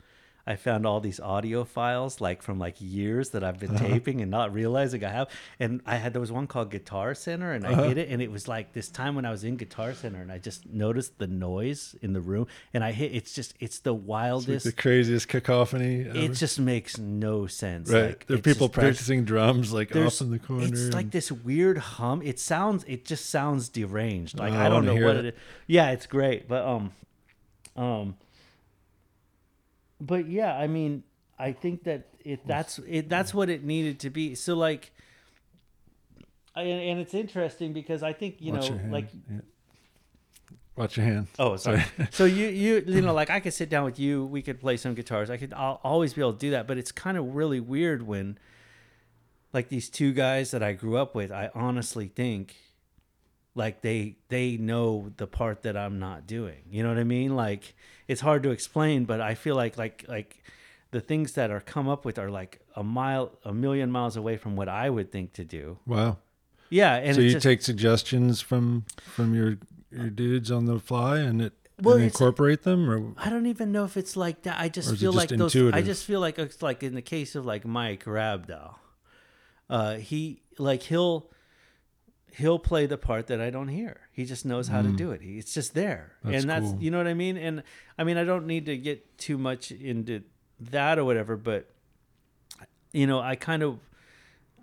[0.46, 4.30] I found all these audio files like from like years that I've been taping and
[4.30, 5.30] not realizing I have.
[5.58, 8.30] And I had there was one called Guitar Center and I hit it and it
[8.30, 11.28] was like this time when I was in Guitar Center and I just noticed the
[11.28, 13.16] noise in the room and I hit.
[13.16, 14.66] It's just it's the It's like wildest.
[14.66, 16.02] the craziest cacophony.
[16.10, 16.18] Ever.
[16.20, 17.90] it just makes no sense.
[17.90, 18.08] right.
[18.08, 20.66] Like, there are people practicing drums like off in the corner.
[20.66, 22.22] It's like this weird hum.
[22.22, 22.84] It sounds.
[22.86, 24.38] It just sounds deranged.
[24.40, 25.26] Like Oh, I I don't wanna know what it.
[25.26, 25.40] it is.
[25.68, 26.92] Yeah, it's great, but um,
[27.76, 28.18] um,
[30.06, 31.04] but yeah, I mean,
[31.40, 34.36] I think that it that's it that's what it needed to be.
[34.36, 34.92] So like,
[36.56, 39.40] I, and, and it's interesting because I think you Watch know, like Yeah.
[40.76, 41.28] Watch your hand.
[41.38, 41.84] Oh, sorry.
[42.12, 44.26] so you you you know like I could sit down with you.
[44.26, 45.30] We could play some guitars.
[45.30, 46.68] I could I'll always be able to do that.
[46.68, 48.38] But it's kind of really weird when,
[49.54, 51.32] like these two guys that I grew up with.
[51.32, 52.56] I honestly think,
[53.56, 56.64] like they they know the part that I'm not doing.
[56.70, 57.36] You know what I mean?
[57.36, 57.76] Like
[58.08, 60.44] it's hard to explain, but I feel like like like
[60.92, 64.38] the things that are come up with are like a mile a million miles away
[64.38, 65.78] from what I would think to do.
[65.86, 66.18] Wow.
[66.70, 69.58] Yeah, and so you just, take suggestions from from your
[69.92, 73.72] your dudes on the fly and it Well, and incorporate them or I don't even
[73.72, 74.60] know if it's like that.
[74.60, 75.56] I just feel just like those.
[75.56, 78.76] I just feel like it's like in the case of like Mike Rabdow,
[79.70, 81.30] uh, he like he'll
[82.36, 84.02] he'll play the part that I don't hear.
[84.12, 85.22] He just knows how to do it.
[85.22, 86.32] He, it's just there, Mm.
[86.32, 86.82] That's and that's cool.
[86.82, 87.38] you know what I mean.
[87.38, 87.64] And
[87.98, 90.24] I mean I don't need to get too much into
[90.60, 91.70] that or whatever, but
[92.92, 93.80] you know I kind of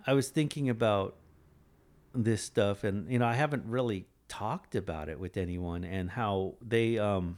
[0.05, 1.15] I was thinking about
[2.13, 6.55] this stuff, and you know I haven't really talked about it with anyone, and how
[6.61, 7.37] they um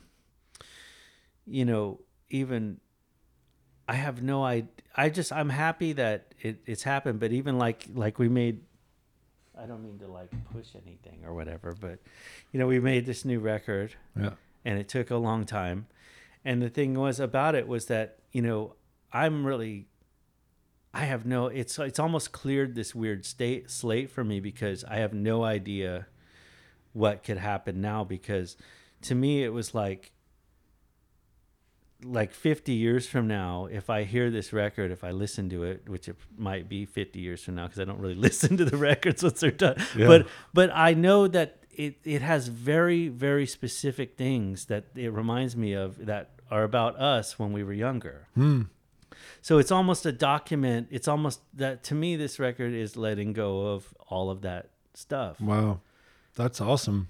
[1.46, 2.80] you know, even
[3.88, 4.70] I have no idea.
[4.96, 8.62] I just I'm happy that it, it's happened, but even like like we made.
[9.62, 12.00] I don't mean to like push anything or whatever, but
[12.52, 14.32] you know we made this new record, yeah.
[14.66, 15.88] and it took a long time.
[16.46, 18.76] And the thing was about it was that you know
[19.12, 19.88] I'm really.
[20.96, 21.48] I have no.
[21.48, 26.08] It's it's almost cleared this weird state slate for me because I have no idea
[26.94, 28.56] what could happen now because
[29.02, 30.12] to me it was like
[32.04, 35.88] like 50 years from now if i hear this record if i listen to it
[35.88, 38.78] which it might be 50 years from now because i don't really listen to the
[38.78, 40.08] records once they're done Yeah.
[40.08, 45.56] but but i know that it, it has very very specific things that it reminds
[45.56, 48.64] me of that are about us when we were younger Hmm.
[49.42, 53.68] so it's almost a document it's almost that to me this record is letting go
[53.74, 55.80] of all of that stuff Wow.
[56.36, 57.10] That's awesome.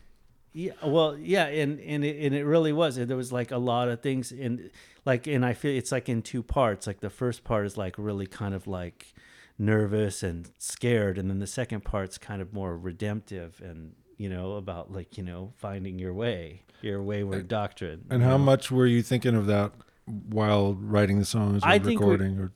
[0.54, 2.96] Yeah, well, yeah, and and it, and it really was.
[2.96, 4.70] There was like a lot of things in,
[5.04, 6.86] like, and I feel it's like in two parts.
[6.86, 9.14] Like the first part is like really kind of like
[9.58, 14.54] nervous and scared, and then the second part's kind of more redemptive and you know
[14.54, 18.06] about like you know finding your way, your wayward doctrine.
[18.12, 18.38] And how know?
[18.40, 19.72] much were you thinking of that
[20.06, 22.52] while writing the songs or I think recording or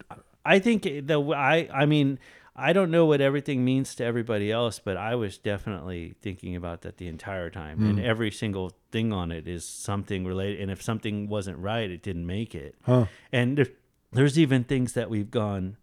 [0.45, 2.19] I think the I I mean
[2.60, 6.82] I don't know what everything means to everybody else, but I was definitely thinking about
[6.82, 10.62] that the entire time, and every single thing on it is something related.
[10.62, 12.74] And if something wasn't right, it didn't make it.
[12.82, 13.06] Huh.
[13.32, 13.67] And there,
[14.12, 15.78] there's even things that we've gone.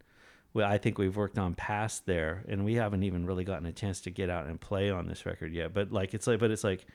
[0.52, 3.72] Well, I think we've worked on past there, and we haven't even really gotten a
[3.72, 5.72] chance to get out and play on this record yet.
[5.72, 6.86] But like it's like, but it's like,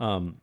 [0.00, 0.40] um,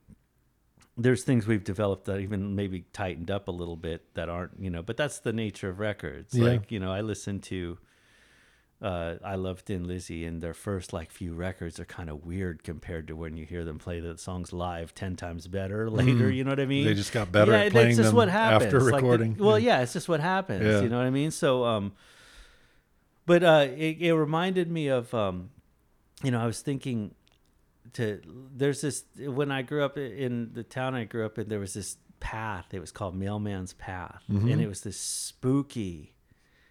[0.95, 4.69] there's things we've developed that even maybe tightened up a little bit that aren't, you
[4.69, 4.82] know.
[4.82, 6.34] But that's the nature of records.
[6.34, 6.45] Yeah.
[6.45, 7.78] Like you know, I listen to,
[8.81, 12.63] uh, I Love Thin Lizzy, and their first like few records are kind of weird
[12.63, 16.29] compared to when you hear them play the songs live ten times better later.
[16.31, 16.83] You know what I mean?
[16.85, 16.87] Mm.
[16.89, 18.65] They just got better yeah, at playing them what happens.
[18.65, 19.37] after Like the- recording.
[19.37, 20.63] well, yeah, it's just what happens.
[20.63, 20.81] Yeah.
[20.81, 21.31] You know what I mean?
[21.31, 21.93] So, um,
[23.25, 25.49] but uh, it, it reminded me of, um,
[26.23, 27.13] you know, I was thinking
[27.93, 28.21] to
[28.55, 31.73] there's this when I grew up in the town I grew up in, there was
[31.73, 32.73] this path.
[32.73, 34.49] It was called Mailman's Path, Mm-hmm.
[34.51, 36.13] and it was this spooky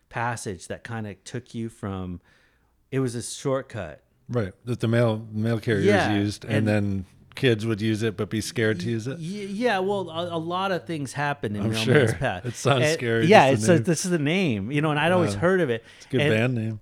[0.08, 2.20] passage that kind of took you from.
[2.90, 4.02] It was a shortcut.
[4.28, 4.52] Right.
[4.64, 8.30] That the mail mail carriers Yeah, used, and, and- then kids would use it but
[8.30, 9.18] be scared to use it.
[9.18, 12.12] Y- Yeah, well, a, a lot of things happen in I'm Mailman's sure.
[12.14, 12.46] Path.
[12.46, 15.12] It sounds And- scary, Yeah, it's a, this is the name, you know, and I'd
[15.12, 15.40] always Wow.
[15.40, 15.84] heard of it.
[15.98, 16.80] It's a good And- band name.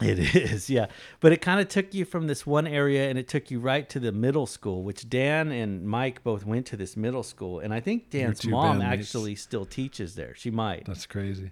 [0.00, 0.86] It is, yeah.
[1.20, 3.88] But it kind of took you from this one area and it took you right
[3.88, 7.58] to the middle school, which Dan and Mike both went to this middle school.
[7.58, 8.84] And I think Dan's mom bandmates.
[8.92, 10.34] actually still teaches there.
[10.36, 10.84] She might.
[10.84, 11.50] That's crazy.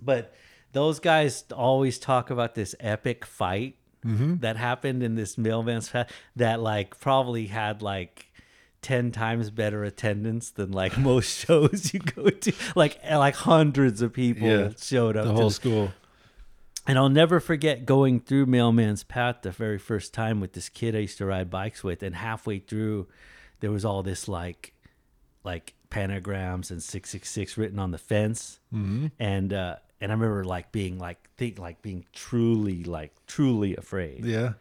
[0.00, 0.32] But
[0.72, 4.40] those guys always talk about this epic fight Mm-hmm.
[4.40, 8.30] that happened in this mailman's fa- that like probably had like
[8.82, 14.12] 10 times better attendance than like most shows you go to like like hundreds of
[14.12, 15.90] people Yeah, showed up The whole this- school.
[16.86, 20.94] and I'll never forget going through Mailman's Path the very first time with this kid
[20.94, 23.08] I used to ride bikes with, and halfway through,
[23.60, 24.74] there was all this like,
[25.44, 29.06] like pentagrams and six six six written on the fence, Mm-hmm.
[29.18, 34.24] and uh, and I remember like being like think like being truly like truly afraid
[34.24, 34.54] Yeah.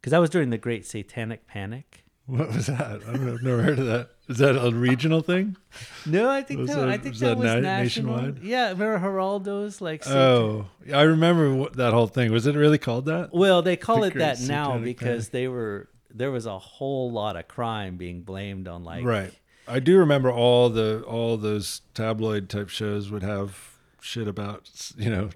[0.00, 2.04] because that was during the Great Satanic Panic.
[2.26, 2.80] What was that?
[2.80, 3.32] I don't know.
[3.34, 4.10] I've never heard of that.
[4.28, 5.56] Is that a regional thing?
[6.04, 8.16] No, I think Was that, that- I think was that, that was na- national.
[8.16, 8.42] nationwide?
[8.44, 10.04] Yeah, remember Geraldo's like.
[10.04, 12.30] Satan- Oh, I remember what, that whole thing.
[12.30, 13.32] Was it really called that?
[13.32, 17.36] Well, they call The it that now because they were there was a whole lot
[17.36, 19.32] of crime being blamed on like right.
[19.68, 25.10] I do remember all the all those tabloid type shows would have shit about you
[25.10, 25.30] know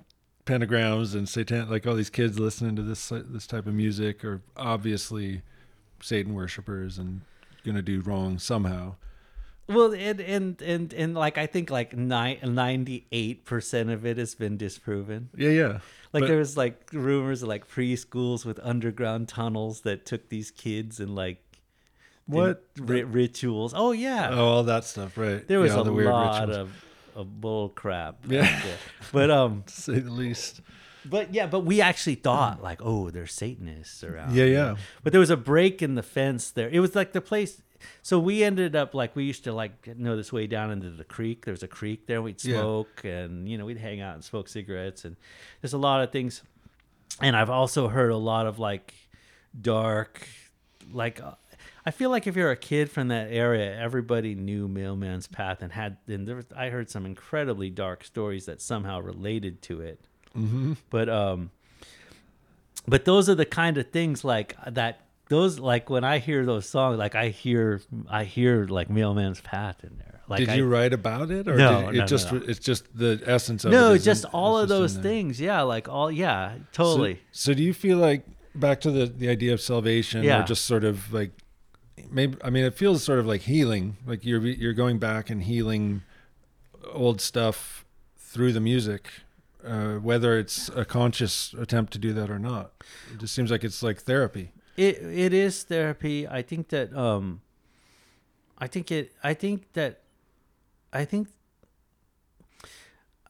[0.46, 4.40] pentagrams and satan like all these kids listening to this this type of music are
[4.56, 5.42] obviously
[6.02, 7.22] Satan worshippers and
[7.64, 8.96] gonna do wrong somehow.
[9.68, 14.34] Well, and and and and like I think like ninety eight percent of it has
[14.34, 15.30] been disproven.
[15.36, 15.78] Yeah, yeah.
[16.12, 20.50] Like But- there was like rumors of like preschools with underground tunnels that took these
[20.50, 21.38] kids and like
[22.26, 22.64] What?
[22.78, 23.72] ri- rituals.
[23.76, 25.46] Oh yeah, Oh, all that stuff, right?
[25.46, 28.16] there was yeah, a the weird lot rituals, of of bull crap.
[28.26, 28.62] Yeah.
[29.12, 30.60] but um, to say the least.
[31.04, 34.34] but yeah, but we actually thought like, oh, there's Satanists around.
[34.34, 34.76] Yeah, yeah.
[35.02, 36.68] But there was a break in the fence there.
[36.70, 37.60] It was like the place.
[38.00, 41.04] So we ended up like we used to like know this way down into the
[41.04, 41.44] creek.
[41.44, 42.22] There's a creek there.
[42.22, 42.60] We'd Yeah.
[42.60, 45.16] smoke and you know we'd hang out and smoke cigarettes and
[45.60, 46.42] there's a lot of things.
[47.20, 48.94] And I've also heard a lot of like
[49.60, 50.26] dark,
[50.92, 51.20] like
[51.84, 55.72] I feel like if you're a kid from that area, everybody knew Mailman's Path and
[55.72, 55.96] had.
[56.06, 60.00] And there was, I heard some incredibly dark stories that somehow related to it.
[60.36, 60.74] Mm-hmm.
[60.90, 61.50] But um,
[62.86, 65.00] but those are the kind of things like that.
[65.28, 69.82] Those like when I hear those songs, like I hear I hear like Mailman's Path
[69.82, 70.20] in there.
[70.28, 72.42] Like Did I, you write about it, or No, did it no, no, just no.
[72.46, 73.76] it's just the essence of it?
[73.76, 75.40] No, is just all of those things.
[75.40, 77.20] Yeah, like all yeah, So- totally.
[77.32, 80.42] So, do you feel like back to the the idea of salvation, Yeah.
[80.42, 81.32] or just sort of like
[82.10, 82.36] maybe?
[82.42, 83.96] I mean, it feels sort of like healing.
[84.06, 86.02] Like you're you're going back and healing
[86.90, 87.84] old stuff
[88.18, 89.08] through the music,
[89.64, 92.72] uh, whether it's a conscious attempt to do that or not.
[93.12, 94.52] It just seems like it's like therapy.
[94.76, 96.26] It it is therapy.
[96.26, 97.42] I think that um
[98.58, 100.00] I think it I think that
[100.92, 101.28] I think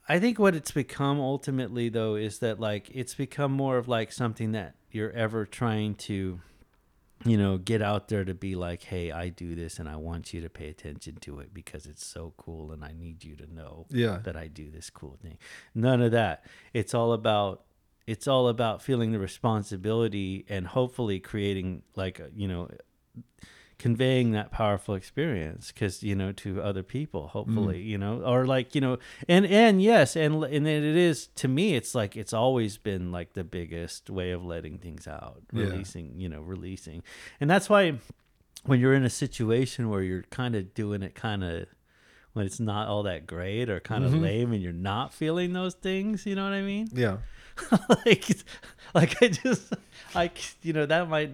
[0.09, 4.13] I think what it's become ultimately though is that like it's become more of like
[4.13, 6.41] something that you're ever trying to
[7.25, 10.33] you know get out there to be like hey I do this and I want
[10.35, 13.53] you to pay attention to it because it's so cool and I need you to
[13.55, 14.19] know Yeah.
[14.25, 15.39] that I do this cool thing.
[15.75, 16.45] None of that.
[16.73, 17.63] It's all about
[18.07, 22.69] it's all about feeling the responsibility and hopefully creating like a- you know
[23.83, 28.77] conveying that powerful experience because you know to other people hopefully you know or like
[28.77, 28.97] you know
[29.29, 33.33] and and yes and and it is to me it's like it's always been like
[33.33, 35.65] the biggest way of letting things out Yeah.
[35.65, 37.03] releasing you know releasing
[37.41, 37.99] and that's why
[38.65, 41.67] when you're in a situation where you're kind of doing it kind of
[42.35, 44.21] when it's not all that great or kind of Mhm.
[44.21, 47.17] lame and you're not feeling those things you know what i mean Yeah.
[48.07, 48.27] like
[48.95, 49.75] like i just
[50.15, 51.33] like you know that might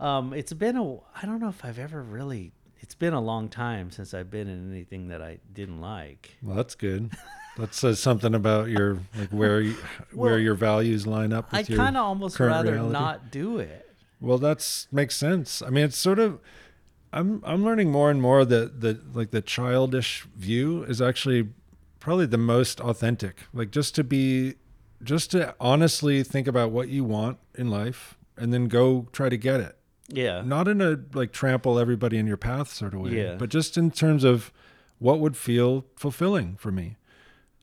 [0.00, 3.48] um it's been a i don't know if i've ever really it's been a long
[3.48, 7.12] time since i've been in anything that i didn't like Well, that's good.
[7.58, 9.74] That says something about your like where you,
[10.12, 11.48] where Well, your values line up.
[11.52, 12.92] i kind of almost rather reality.
[12.92, 13.86] not do it
[14.20, 15.60] Well, that's makes sense.
[15.62, 16.40] I mean, it's sort of
[17.12, 21.48] I'm I'm learning more and more that the like the childish view is actually
[21.98, 23.40] probably the most authentic.
[23.52, 24.54] Like just to be
[25.02, 29.36] just to honestly think about what you want in life and then go try to
[29.36, 29.76] get it.
[30.12, 30.42] Yeah.
[30.44, 33.34] Not in a like trample everybody in your path sort of way, Yeah.
[33.36, 34.52] but just in terms of
[34.98, 36.96] what would feel fulfilling for me.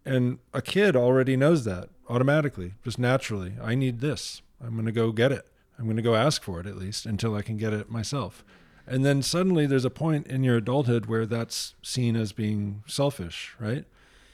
[0.05, 3.53] And a kid already knows that automatically, just naturally.
[3.61, 4.41] I need this.
[4.63, 5.45] I'm going to go get it.
[5.77, 8.43] I'm going to go ask for it at least until I can get it myself.
[8.87, 13.53] And then suddenly there's a point in your adulthood where that's seen as being selfish,
[13.59, 13.83] right?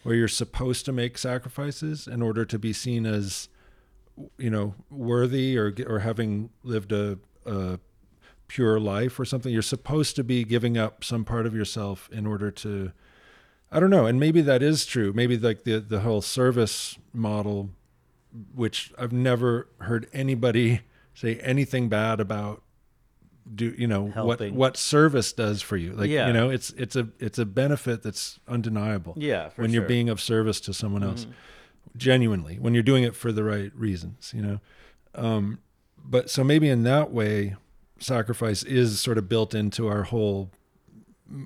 [0.03, 3.49] Where you're supposed to make sacrifices in order to be seen as,
[4.37, 7.79] you know, worthy or or having lived a, a
[8.53, 9.51] pure life or something.
[9.51, 12.91] You're supposed to be giving up some part of yourself in order to,
[13.71, 14.05] I don't know.
[14.05, 15.11] And maybe that is true.
[15.13, 17.69] Maybe like the the whole service model,
[18.53, 20.81] which I've never heard anybody
[21.15, 22.61] say anything bad about
[23.55, 24.55] do you know what Helping.
[24.55, 26.27] what service does for you like Yeah.
[26.27, 29.49] you know it's it's a it's a benefit that's undeniable Yeah.
[29.57, 29.73] When sure.
[29.81, 31.33] you're being of service to someone else Mhm.
[31.97, 34.59] genuinely when you're doing it for the right reasons you know
[35.13, 35.59] um
[36.03, 37.57] but so maybe in that way
[38.03, 40.51] sacrifice is sort of built into our whole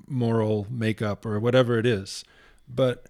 [0.06, 2.24] moral makeup or whatever it is.
[2.68, 3.06] But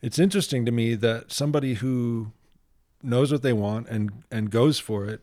[0.00, 2.32] it's interesting to me that somebody who
[3.02, 5.20] knows what they want and and goes for it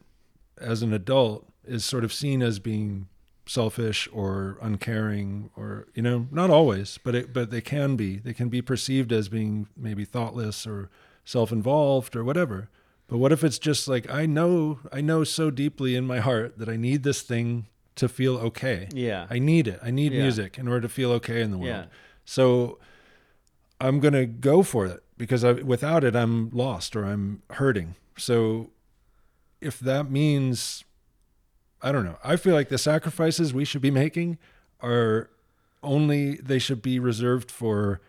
[0.59, 3.07] as an adult is sort of seen as being
[3.47, 8.17] selfish or uncaring or you know not always but it but they can be.
[8.17, 10.89] They can be perceived as being maybe thoughtless or
[11.25, 12.69] self-involved or whatever
[13.11, 16.57] but what if it's just like i know i know so deeply in my heart
[16.57, 19.27] that i need this thing to feel okay Yeah.
[19.29, 20.21] i need it i need Yeah.
[20.23, 21.85] music in order to feel okay in the world Yeah.
[22.25, 22.79] so
[23.79, 27.95] i'm going to go for it because I, without it i'm lost or i'm hurting
[28.17, 28.69] so
[29.59, 30.83] if that means
[31.83, 32.19] I don't know.
[32.23, 34.37] I feel like the sacrifices we should be making
[34.81, 35.31] are
[35.81, 38.01] only they should be reserved for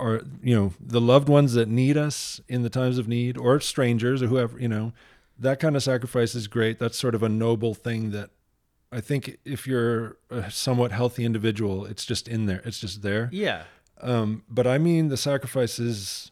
[0.00, 3.60] or you know the loved ones that need us in the times of need or
[3.60, 4.92] strangers or whoever you know
[5.38, 8.30] that kind of sacrifice is great that's sort of a noble thing that
[8.92, 13.28] i think if you're a somewhat healthy individual it's just in there it's just there
[13.32, 13.64] Yeah.
[14.00, 16.30] um, but I mean the sacrifices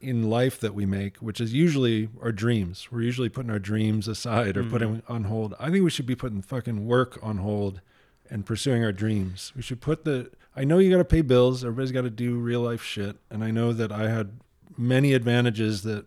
[0.00, 2.88] in life that we make, which is usually our dreams.
[2.90, 4.70] We're usually putting our dreams aside or Mhm.
[4.70, 5.54] putting on hold.
[5.60, 7.82] I think we should be putting fucking work on hold
[8.30, 9.52] and pursuing our dreams.
[9.54, 10.30] We should put the.
[10.56, 11.64] I know you got to pay bills.
[11.64, 14.40] Everybody's got to do real life shit, and I know that I had
[14.76, 16.06] many advantages that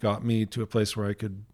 [0.00, 1.44] got me to a place where I could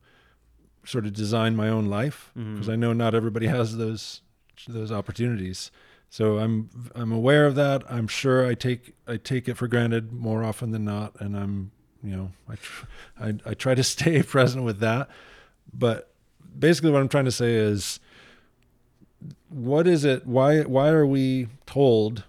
[0.85, 2.55] sort of design my own life mm-hmm.
[2.55, 4.23] because I know not everybody has those
[4.69, 5.71] those opportunities.
[6.09, 7.83] So I'm I'm aware of that.
[7.91, 11.73] I'm sure I take I take it for granted more often than not, and I'm
[12.03, 12.87] you know I tr-
[13.19, 15.09] I, I try to stay present with that.
[15.73, 16.13] But
[16.59, 17.99] basically, what I'm trying to say is,
[19.49, 20.27] what is it?
[20.27, 22.25] Why why are we told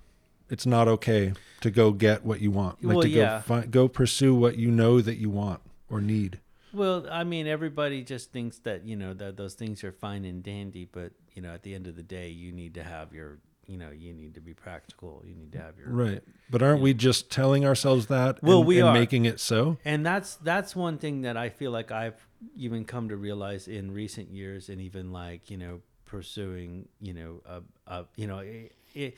[0.49, 2.83] it's not okay to go get what you want?
[2.83, 3.37] Like Well, to yeah.
[3.37, 6.39] go find, go pursue what you know that you want or need.
[6.73, 10.41] Well, I mean, everybody just thinks that you know that those things are fine and
[10.43, 13.37] dandy, but you know, at the end of the day, you need to have your,
[13.67, 15.23] you know, you need to be practical.
[15.25, 16.21] You need to have your Right.
[16.49, 18.93] But aren't we just telling ourselves that Well, and, we and are.
[18.93, 19.77] making it so?
[19.85, 23.91] and that's that's one thing that I feel like I've even come to realize in
[23.93, 25.81] recent years, and even like you know
[26.17, 27.61] pursuing you know a,
[27.91, 29.17] a you know it, it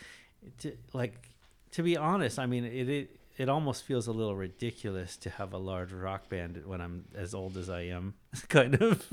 [0.59, 1.13] to, like
[1.71, 5.51] to be honest, I mean it, it it almost feels a little ridiculous to have
[5.51, 8.13] a large rock band when I'm as old as I am.
[8.47, 9.05] kind of,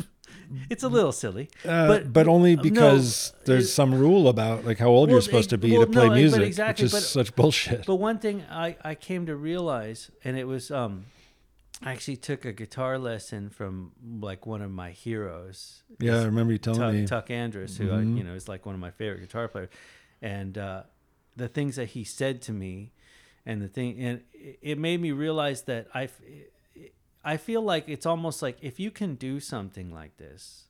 [0.70, 1.48] it's a little silly.
[1.64, 5.14] Uh, But- but, only no, because there's it- some rule about like how old Well,
[5.16, 7.84] you're supposed to be well, to play no, music, exactly, which is but- such bullshit.
[7.84, 11.06] But one thing I, I came to realize, and it was um,
[11.84, 15.82] I actually took a guitar lesson from like one of my heroes.
[15.98, 17.06] yeah, I remember you telling Tuck, me.
[17.06, 18.16] Tuck Andress, who I, Mhm.
[18.18, 19.68] you know is like one of my favorite guitar players,
[20.20, 20.84] and uh,
[21.36, 22.92] the things that he said to me,
[23.44, 24.22] and the thing, and
[24.62, 26.08] it, made me realize that I,
[27.24, 30.64] I feel like it's almost like if you can do something like this.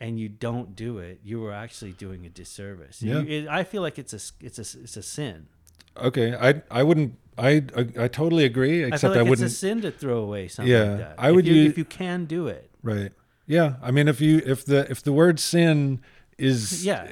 [0.00, 3.02] And you don't do it, you are actually doing a disservice.
[3.02, 3.22] You- Yeah.
[3.42, 5.48] it, I feel like it's a it's a it's a sin.
[5.96, 7.18] Okay, I I wouldn't.
[7.38, 8.84] I I, I totally agree.
[8.84, 9.46] Except I, like wouldn't.
[9.46, 11.14] it's a sin to throw away something Yeah, like that.
[11.18, 12.70] I would if you, use- if you can do it.
[12.82, 13.12] right.
[13.46, 13.74] Yeah.
[13.82, 16.00] I mean, if you if the if the word sin
[16.36, 17.04] is Yeah.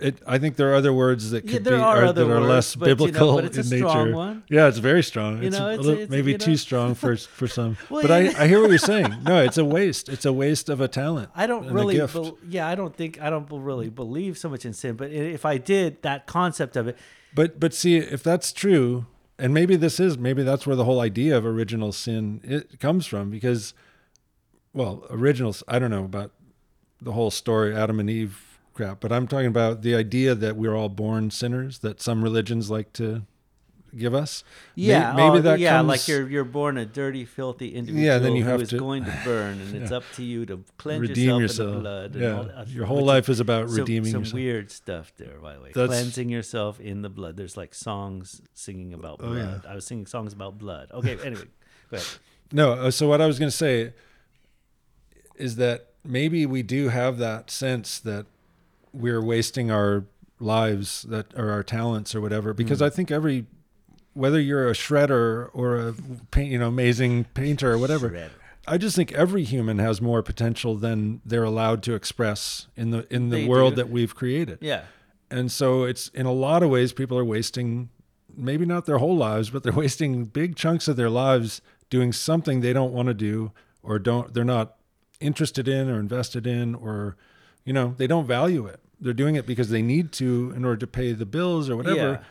[0.00, 0.18] it.
[0.28, 2.46] I think there are other words that could Yeah, be are are, that are words,
[2.46, 4.16] less but, you know, biblical but it's in strong nature.
[4.16, 4.42] one.
[4.48, 5.38] Yeah, it's very strong.
[5.42, 7.76] You it's know, a it's- little- it's- maybe you too strong for for some.
[7.90, 8.10] Well, but.
[8.12, 9.12] I, I hear what you're saying.
[9.24, 10.08] No, it's a waste.
[10.08, 11.30] It's a waste of a talent.
[11.34, 14.72] I don't really, bel yeah, I don't think I don't really believe so much in
[14.72, 14.94] sin.
[14.96, 16.96] But if I did, that concept of it,
[17.34, 19.06] But but see, if that's true,
[19.38, 23.06] and maybe this is maybe that's where the whole idea of original sin it comes
[23.06, 23.72] from because,
[24.72, 25.62] well, originals.
[25.68, 26.32] I don't know about
[27.00, 30.74] the whole story Adam and Eve crap, but I'm talking about the idea that we're
[30.74, 31.78] all born sinners.
[31.80, 33.22] That some religions like to
[33.96, 34.44] give us.
[34.74, 38.18] Yeah, maybe oh, that yeah, comes, like you're you're born a dirty, filthy individual Yeah,
[38.18, 40.64] then you who have is to- going to burn, and it's up to you to
[40.76, 41.68] cleanse redeem yourself, yourself.
[41.68, 42.14] in the blood.
[42.14, 44.34] And yeah, all that, your whole which life is about some, redeeming some yourself.
[44.34, 45.72] weird stuff there, by the way.
[45.74, 47.36] That's- Cleansing yourself in the blood.
[47.36, 49.62] There's like songs singing about Oh, blood.
[49.64, 49.70] yeah.
[49.70, 50.90] I was singing songs about blood.
[50.92, 51.44] Okay, anyway,
[51.90, 52.06] go ahead.
[52.52, 53.92] No, uh, so what I was going to say
[55.36, 58.26] is that maybe we do have that sense that
[58.92, 60.04] we're wasting our
[60.40, 62.86] lives that or our talents or whatever because Mm.
[62.86, 63.46] I think every
[64.18, 65.94] whether you're a shredder or a
[66.30, 68.30] paint, you know amazing painter or whatever Shred.
[68.66, 73.06] I just think every human has more potential than they're allowed to express in the
[73.14, 73.76] in the They world do.
[73.76, 74.58] that we've created.
[74.60, 74.82] Yeah,
[75.30, 77.88] And so it's in a lot of ways people are wasting
[78.36, 82.60] maybe not their whole lives, but they're wasting big chunks of their lives doing something
[82.60, 83.52] they don't want to do
[83.82, 84.74] or don't they're not
[85.20, 87.16] interested in or invested in or
[87.64, 88.80] you know, they don't value it.
[89.00, 91.96] They're doing it because they need to in order to pay the bills or whatever.
[92.12, 92.24] Yeah.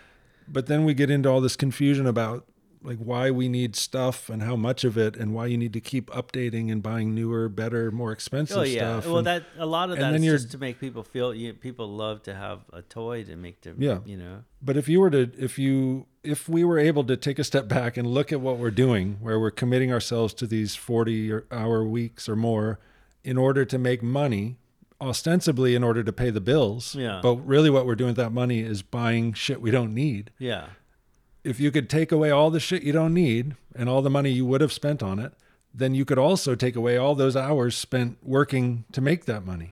[0.47, 2.45] But then we get into all this confusion about
[2.83, 5.81] like why we need stuff and how much of it and why you need to
[5.81, 8.99] keep updating and buying newer, better, more expensive Oh yeah.
[8.99, 9.07] stuff.
[9.07, 11.33] Well, and- that a lot of that you're- just to make people feel.
[11.33, 13.75] You, people love to have a toy to make them.
[13.79, 13.99] Yeah.
[14.05, 14.43] You know.
[14.61, 17.67] But if you were to, if you, if we were able to take a step
[17.67, 21.83] back and look at what we're doing, where we're committing ourselves to these 40 hour
[21.83, 22.79] weeks or more
[23.23, 24.57] in order to make money,
[24.99, 26.95] ostensibly in order to pay the bills.
[26.95, 27.19] Yeah.
[27.21, 30.31] But really what we're doing with that money is buying shit we don't need.
[30.39, 30.67] Yeah.
[31.43, 34.31] If you could take away all the shit you don't need and all the money
[34.31, 35.33] you would have spent on it,
[35.73, 39.69] then you could also take away all those hours spent working to make that money.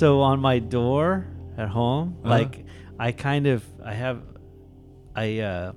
[0.00, 1.26] So on my door
[1.58, 2.30] at home, Uh-huh.
[2.30, 2.64] like
[2.98, 4.22] I kind of I have
[5.14, 5.72] I uh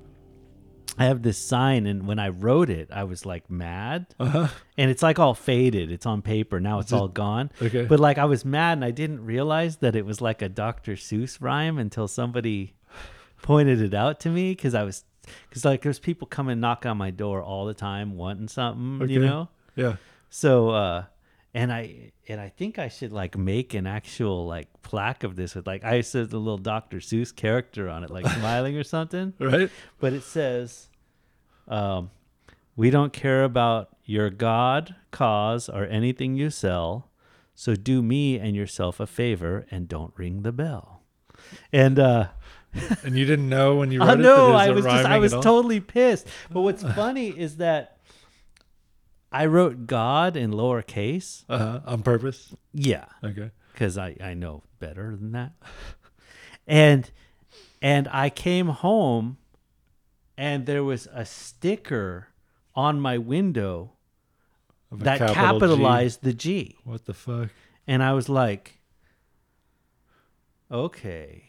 [0.96, 4.06] I have this sign and when I wrote it, I was like mad.
[4.18, 4.48] Uh-huh.
[4.78, 5.92] And it's like all faded.
[5.92, 6.58] It's on paper.
[6.58, 7.50] Now it's Just- all gone.
[7.60, 7.84] Okay.
[7.84, 10.92] But like I was mad and I didn't realize that it was like a Dr.
[10.94, 12.72] Seuss rhyme until somebody
[13.42, 15.04] pointed it out to me cuz I was
[15.50, 19.06] cuz like there's people come and knock on my door all the time wanting something,
[19.10, 19.48] you know?
[19.76, 19.96] Yeah.
[20.30, 21.04] So uh
[21.54, 25.54] and I and I think I should like make an actual like plaque of this
[25.54, 26.98] with like I said the little Dr.
[26.98, 29.32] Seuss character on it, like smiling or something.
[29.38, 29.70] Right?
[30.00, 30.88] But it says,
[31.68, 32.10] um,
[32.76, 37.10] "We don't care about your God, cause, or anything you sell.
[37.54, 41.02] So do me and yourself a favor and don't ring the bell."
[41.72, 42.28] And uh,
[43.04, 44.84] And you didn't know when you I wrote it that know it I wasn't was
[44.84, 46.26] just I was totally pissed.
[46.50, 47.93] But what's funny is that
[49.34, 51.44] I wrote God in lowercase.
[51.48, 51.80] uh-huh.
[51.84, 52.54] on purpose.
[52.72, 53.06] Yeah.
[53.22, 53.50] Okay.
[53.72, 55.52] because I, I know better than that.
[56.66, 57.10] And
[57.82, 59.36] and I came home
[60.38, 62.28] and there was a sticker
[62.74, 63.92] on my window
[64.90, 65.34] that capital G.
[65.34, 66.78] capitalized the G.
[66.84, 67.50] What the fuck?
[67.86, 68.80] And I was like,
[70.70, 71.44] okay.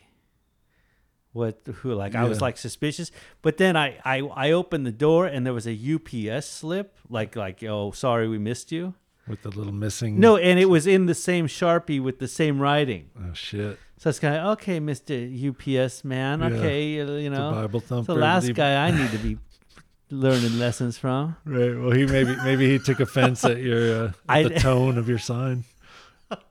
[1.35, 3.11] What who like I was like suspicious.
[3.41, 7.35] But then I, I I opened the door and there was a UPS slip, like
[7.35, 8.93] like, oh sorry we missed you.
[9.27, 10.17] With the little missing.
[10.19, 13.09] No, and it was in the same Sharpie with the same writing.
[13.19, 13.77] Oh shit.
[13.97, 15.13] So it's kind of okay, Mister
[15.49, 16.39] UPS man.
[16.39, 16.47] Yeah.
[16.47, 18.13] Okay, you, you The know, Bible thumper.
[18.13, 19.37] the last The- guy I need to be
[20.09, 21.35] learning lessons from.
[21.43, 21.75] Right.
[21.77, 25.19] Well, he maybe maybe he took offense at your uh, at the tone of your
[25.19, 25.65] sign.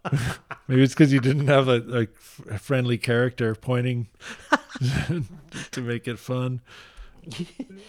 [0.68, 2.08] Maybe it's because you didn't have a
[2.50, 4.08] a friendly character pointing
[5.72, 6.60] to make it fun.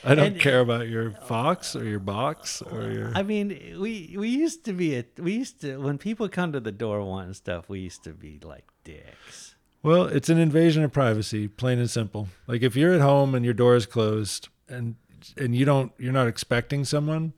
[0.04, 3.12] I don't And- care about your fox or your box or your.
[3.16, 6.60] I mean, we we used to be a, we used to when people come to
[6.60, 9.56] the door wanting stuff, we used to be like dicks.
[9.84, 12.28] Well, it's an invasion of privacy, plain and simple.
[12.48, 14.96] Like if you're at home and your door is closed and
[15.38, 17.34] and you don't you're not expecting someone,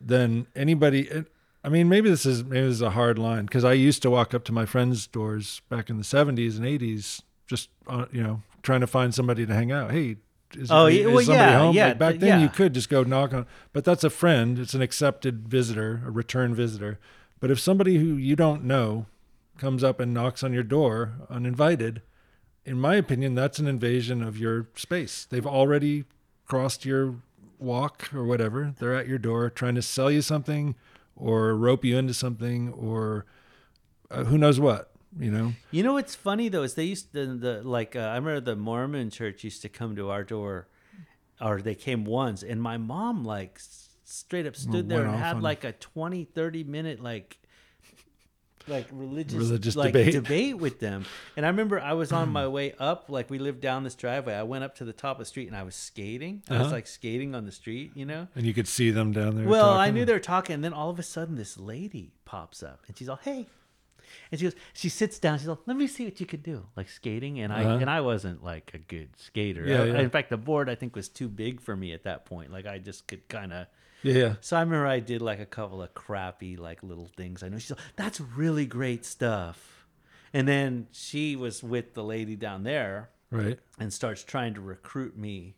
[0.00, 1.26] then anybody and-
[1.68, 4.08] I mean maybe this is maybe this is a hard line because I used to
[4.08, 8.22] walk up to my friends' doors back in the 70s and 80s just uh, you
[8.22, 9.90] know trying to find somebody to hang out.
[9.90, 10.16] Hey,
[10.56, 11.76] is, Oh, is yeah, well, somebody yeah, home?
[11.76, 13.44] yeah, like back th- then you could just go knock on
[13.74, 16.98] but that's a friend, it's an accepted visitor, a return visitor.
[17.38, 19.04] But if somebody who you don't know
[19.58, 22.00] comes up and knocks on your door uninvited,
[22.64, 25.26] in my opinion, that's an invasion of your space.
[25.28, 26.04] They've already
[26.46, 27.16] crossed your
[27.58, 28.72] walk or whatever.
[28.78, 30.74] They're at your door trying to sell you something
[31.18, 33.26] or rope you into something or
[34.10, 35.52] uh, who knows what, you know?
[35.70, 38.56] You know what's funny though is they used to the like uh, I remember the
[38.56, 40.68] Mormon church used to come to our door,
[41.40, 43.60] or they came once, and my mom like
[44.04, 47.38] straight up stood there and had like a 20, 30 minute like
[48.68, 50.12] like religious, Religious like debate.
[50.12, 51.04] debate with them.
[51.36, 54.34] And I remember I was on my way up, like we lived down this driveway.
[54.34, 56.42] I went up to the top of the street and I was skating.
[56.48, 56.74] I was Uh-huh.
[56.76, 58.28] like skating on the street, you know.
[58.34, 59.46] And you could see them down there.
[59.48, 59.94] Well, I talking.
[59.94, 62.96] knew they were talking, and then all of a sudden, this lady pops up, and
[62.96, 63.46] she's all, "Hey,"
[64.30, 65.38] and she goes, she sits down.
[65.38, 67.78] She's like, "Let me see what you could do, like skating." And I Uh-huh.
[67.80, 69.64] and I wasn't like a good skater.
[69.66, 70.00] Yeah, I- yeah.
[70.00, 72.50] In fact, the board I think was too big for me at that point.
[72.52, 73.66] Like I just could kind of.
[74.02, 74.36] Yeah.
[74.40, 77.42] So I remember I did like a couple of crappy like little things.
[77.42, 79.86] I know she's like, "That's really great stuff,"
[80.32, 83.58] and then she was with the lady down there Right.
[83.78, 85.56] and starts trying to recruit me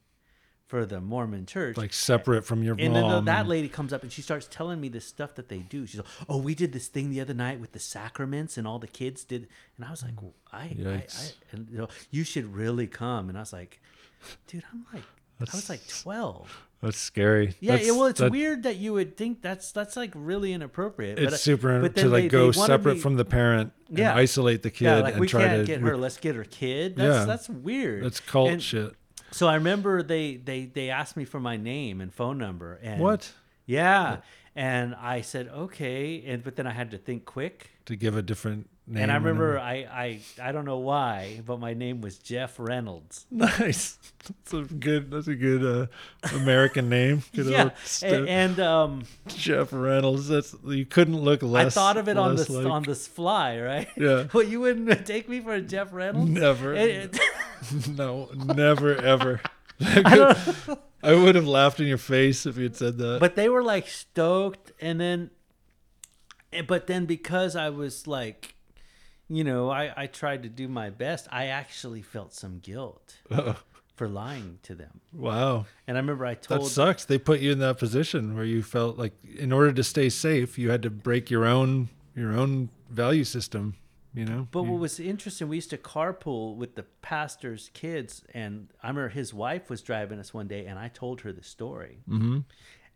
[0.66, 1.76] for the Mormon church.
[1.76, 3.24] Like separate from your And then the, mom.
[3.26, 5.84] that lady comes up and she starts telling me the stuff that they do.
[5.86, 8.78] She's like, "Oh, we did this thing the other night with the sacraments, and all
[8.78, 11.04] the kids did." And I was like, well, "I, I, I
[11.52, 13.80] and, you know, you should really come." And I was like,
[14.46, 15.02] "Dude, I'm like,
[15.40, 17.54] I was like 12." That's scary.
[17.60, 21.18] Yeah, That's- well, it's that- weird that you would think that's that's like really inappropriate.
[21.18, 24.10] It's but, super but to like they- go they separate me- from the parent Yeah.
[24.12, 25.96] and isolate the kid yeah, like and we try can't to get her.
[25.96, 26.96] Let's get her kid.
[26.96, 27.24] That's Yeah.
[27.26, 28.04] that's weird.
[28.04, 28.94] That's cult And shit.
[29.30, 33.00] So I remember they they they asked me for my name and phone number and
[33.00, 33.30] What?
[33.66, 34.16] Yeah.
[34.60, 36.22] And I said, okay.
[36.26, 37.70] And but then I had to think quick.
[37.86, 39.04] To give a different name.
[39.04, 43.24] and I remember I I I don't know why, but my name was Jeff Reynolds.
[43.30, 43.96] Nice.
[44.26, 45.10] That's a good.
[45.10, 45.86] That's a good uh,
[46.36, 47.22] American name.
[47.34, 47.70] Good yeah.
[48.02, 50.28] And, and um Jeff Reynolds.
[50.28, 51.74] That's you couldn't look less.
[51.74, 53.88] I thought of it on the like- on the fly, right?
[53.96, 54.26] Yeah.
[54.34, 56.30] well, you wouldn't take me for a Jeff Reynolds?
[56.30, 56.74] Never.
[56.74, 59.40] It- it- no, never ever.
[61.02, 63.18] I would have laughed in your face if you had said that.
[63.20, 65.30] but they were like stoked and then
[66.52, 68.54] eh, but then because i was like
[69.28, 73.56] you know i i tried to do my best i actually felt some guilt Oh,
[73.96, 77.04] for lying to them wow, and i remember i told that sucks.
[77.04, 80.58] They put you in that position where you felt like, in order to stay safe,
[80.58, 83.74] you had to break your own your own value system.
[84.12, 84.48] You know.
[84.50, 89.10] but what was interesting we used to carpool with the pastor's kids and i remember
[89.10, 92.44] his wife was driving us one day and i told her the story Mhm.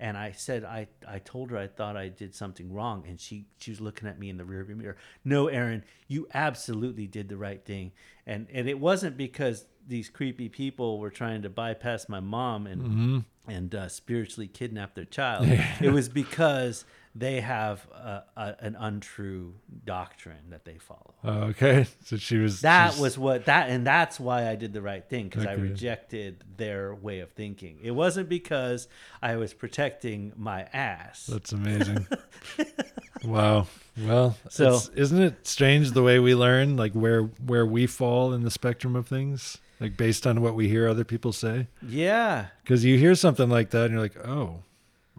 [0.01, 3.47] and I said I, I told her I thought I did something wrong and she
[3.59, 4.97] she was looking at me in the rearview mirror.
[5.25, 7.93] No, Aaron, you absolutely did the right thing.
[8.27, 12.83] And and it wasn't because these creepy people were trying to bypass my mom and
[12.83, 13.19] Mm-hmm.
[13.47, 15.47] and uh, spiritually kidnap their child.
[15.81, 16.85] it was because
[17.17, 19.55] they have a, a, an untrue
[19.85, 21.15] doctrine that they follow.
[21.23, 22.63] Oh, okay, so she was.
[22.63, 26.43] That was what that and that's why I did the right thing because I rejected
[26.57, 27.79] their way of thinking.
[27.83, 28.89] It wasn't because
[29.23, 31.27] I was protecting my ass.
[31.27, 32.07] That's amazing.
[33.25, 33.67] wow.
[34.01, 38.33] Well, So- so isn't it strange the way we learn, like where where we fall
[38.33, 41.69] in the spectrum of things, like based on what we hear other people say?
[41.81, 42.47] Yeah.
[42.63, 44.63] Because you hear something like that, and you're like, oh,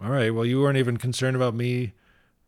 [0.02, 0.32] all right.
[0.34, 1.92] Well, you weren't even concerned about me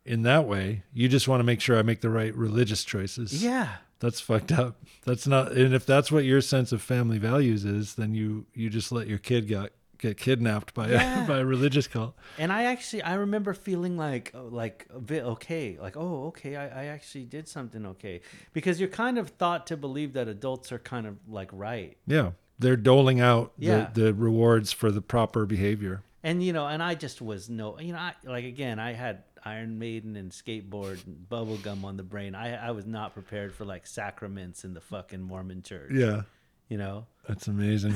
[0.05, 0.83] in that way.
[0.93, 3.43] You just want to make sure I make the right religious choices.
[3.43, 3.69] Yeah.
[3.99, 4.81] That's fucked up.
[5.05, 5.51] That's not.
[5.51, 9.07] And if that's what your sense of family values is, then you you just let
[9.07, 11.25] your kid get get kidnapped by Yeah.
[11.25, 12.15] a by a religious cult.
[12.37, 16.55] And I actually I remember feeling like uh, like a bit okay, like oh okay,
[16.55, 18.21] I, I actually did something okay
[18.53, 21.97] because you're kind of thought to believe that adults are kind of like right.
[22.07, 23.89] Yeah, they're doling out Yeah.
[23.93, 26.03] the, the rewards for the proper behavior.
[26.23, 29.23] And you know, and I just was no, you know, I, like again, I had
[29.45, 32.35] Iron Maiden and skateboard and bubblegum on the brain.
[32.35, 35.91] I I was not prepared for like sacraments in the fucking Mormon church.
[35.93, 36.23] Yeah,
[36.67, 37.05] You know.
[37.27, 37.95] that's amazing.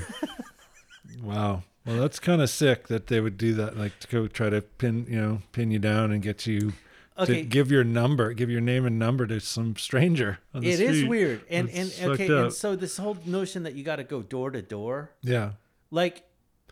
[1.21, 1.63] wow.
[1.85, 4.61] Well, that's kind of sick that they would do that, like to go try to
[4.61, 6.73] pin you know pin you down and get you
[7.15, 7.43] Okay.
[7.43, 10.39] to give your number, give your name and number to some stranger.
[10.53, 11.09] On the It is street.
[11.09, 14.23] weird, and That's and okay, and so this whole notion that you got to go
[14.23, 15.51] door to door, Yeah.
[15.91, 16.23] like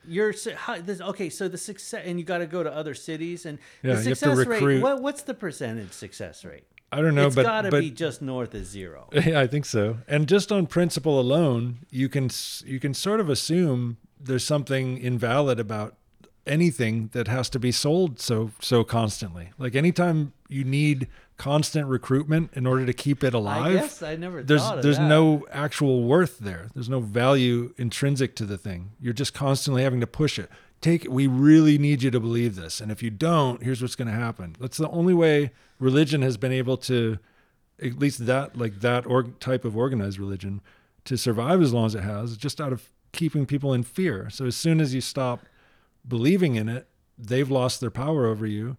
[0.07, 1.29] you're how, this, okay.
[1.29, 4.09] So the success, and you got to go to other cities, and Yeah, the you
[4.09, 4.81] have to success rate.
[4.81, 6.65] What what's the percentage success rate?
[6.91, 9.07] I don't know, it's but it's got to be just north of zero.
[9.13, 9.99] yeah, I think so.
[10.07, 12.29] And just on principle alone, you can
[12.65, 15.95] you can sort of assume there's something invalid about
[16.45, 19.51] anything that has to be sold so so constantly.
[19.57, 21.07] Like anytime you need
[21.41, 24.83] constant recruitment in order to keep it I alive, guess I never there's thought of
[24.83, 25.07] there's that.
[25.07, 26.67] no actual worth there.
[26.75, 28.91] There's no value intrinsic to the thing.
[28.99, 30.51] You're just constantly having to push it.
[30.81, 34.07] Take we really need you to believe this, and if you don't, here's what's going
[34.07, 34.55] to happen.
[34.59, 37.17] That's the only way religion has been able to,
[37.81, 40.61] at least that like that org, type of organized religion,
[41.05, 44.29] to survive as long as it has, just out of keeping people in fear.
[44.29, 45.39] So as soon as you stop
[46.07, 46.87] believing in it,
[47.17, 48.77] they've lost their power over you.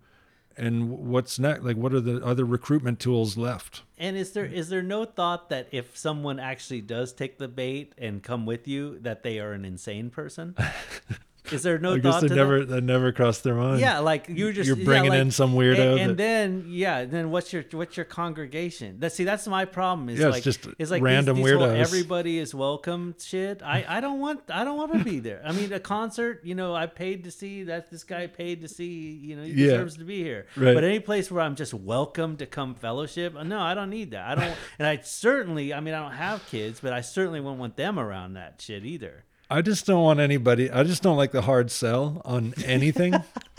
[0.56, 1.62] And what's next?
[1.62, 3.82] Like, what are the other recruitment tools left?
[3.98, 4.68] And is there Mm.
[4.68, 8.98] there no thought that if someone actually does take the bait and come with you,
[9.00, 10.54] that they are an insane person?
[11.50, 12.68] Is there no I guess thought to never that?
[12.68, 13.80] that never crossed their mind.
[13.80, 16.64] Yeah, like you're just You're yeah, bringing like- in some weirdo and, and that- then
[16.68, 19.00] yeah, then what's your what's your congregation?
[19.00, 20.08] That see, that's my problem.
[20.08, 21.76] Is Yeah, it's like just it's like random these, these weirdos.
[21.76, 23.60] everybody is welcome shit.
[23.62, 25.42] I I don't want I don't want to be there.
[25.44, 28.68] I mean, a concert, you know, I paid to see that this guy paid to
[28.68, 29.72] see, you know, he Yeah.
[29.72, 30.46] deserves to be here.
[30.56, 30.74] Right.
[30.74, 34.26] But any place where I'm just welcome to come fellowship, no, I don't need that.
[34.28, 37.58] I don't, and I certainly, I mean, I don't have kids, but I certainly wouldn't
[37.58, 39.24] want them around that shit either.
[39.52, 40.70] I just don't want anybody.
[40.70, 43.14] I just don't like the hard sell on anything.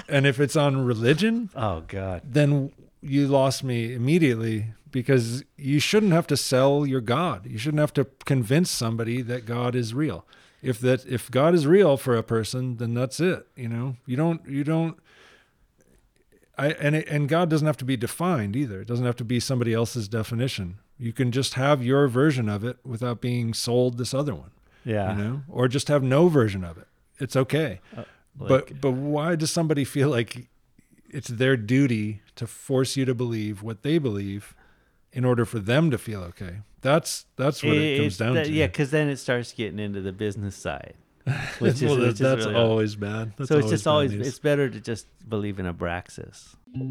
[0.10, 2.22] and if it's on religion, Oh God.
[2.26, 2.72] then
[3.02, 7.46] you lost me immediately because you shouldn't have to sell your God.
[7.46, 10.26] You shouldn't have to convince somebody that God is real.
[10.62, 13.46] If that if God is real for a person, then that's it.
[13.56, 14.98] You know, you don't you don't.
[16.58, 18.82] I and it, and God doesn't have to be defined either.
[18.82, 20.78] It doesn't have to be somebody else's definition.
[20.98, 24.52] You can just have your version of it without being sold this other one
[24.86, 25.16] Yeah.
[25.18, 26.88] you know, or just have no version of it.
[27.20, 27.80] It's okay.
[27.96, 28.04] Uh,
[28.40, 30.48] like- but but why does somebody feel like
[31.10, 34.56] it's their duty to force you to believe what they believe
[35.12, 36.58] in order for them to feel okay?
[36.82, 38.52] That's that's what it, comes down that- to.
[38.52, 40.96] Yeah, because then it starts getting into the business side,
[41.60, 43.34] which is, well, which is that's really- always bad.
[43.38, 44.28] That's so it's just always news.
[44.28, 46.56] it's better to just believe in Abraxas.
[46.76, 46.82] we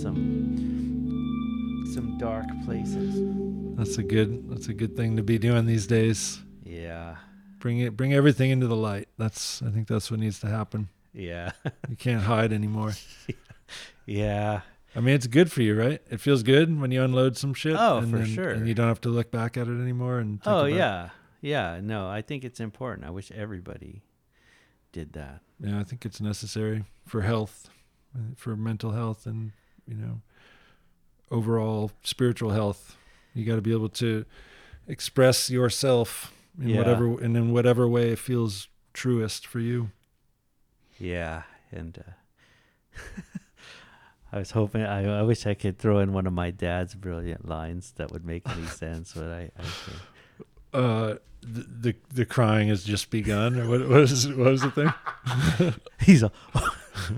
[0.00, 3.14] some some dark places.
[3.76, 4.48] That's a good.
[4.50, 6.40] That's a good thing to be doing these days.
[6.64, 7.16] Yeah,
[7.58, 7.96] Bring it.
[7.96, 9.08] Bring everything into the light.
[9.18, 9.62] That's.
[9.62, 10.88] I think that's what needs to happen.
[11.12, 11.52] yeah,
[11.88, 12.92] You can't hide anymore.
[14.06, 14.60] yeah.
[14.94, 16.00] I mean, it's good for you, right?
[16.10, 17.76] It feels good when you unload some shit.
[17.78, 18.50] Oh, and for then- sure.
[18.50, 20.18] And you don't have to look back at it anymore.
[20.18, 21.80] And think Oh yeah, yeah.
[21.82, 23.06] No, I think it's important.
[23.06, 24.02] I wish everybody
[24.92, 25.40] did that.
[25.60, 25.78] yeah.
[25.78, 27.70] I think it's necessary for health,
[28.36, 29.52] for mental health, and
[29.90, 30.20] you know,
[31.30, 32.96] overall spiritual health.
[33.34, 34.24] You got to be able to
[34.88, 36.78] express yourself in Yeah.
[36.78, 39.90] whatever and in whatever way feels truest for you.
[40.98, 43.00] Yeah, and uh,
[44.32, 44.82] I was hoping.
[44.82, 48.24] I, I wish I could throw in one of my dad's brilliant lines that would
[48.24, 49.50] make any sense, but I.
[49.58, 50.02] I can't.
[50.72, 53.58] Uh, the, the the crying has just begun.
[53.58, 55.74] Or what, what is what was the thing?
[56.00, 56.30] He's a.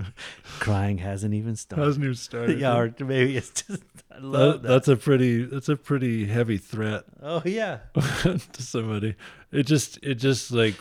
[0.59, 1.85] Crying hasn't even started.
[1.85, 2.59] Hasn't even started.
[2.61, 3.83] yeah, or maybe it's just.
[4.11, 4.67] I love That- that.
[4.69, 7.79] that's a pretty that's a pretty heavy threat oh yeah.
[7.95, 9.15] to somebody.
[9.51, 10.75] It just it just like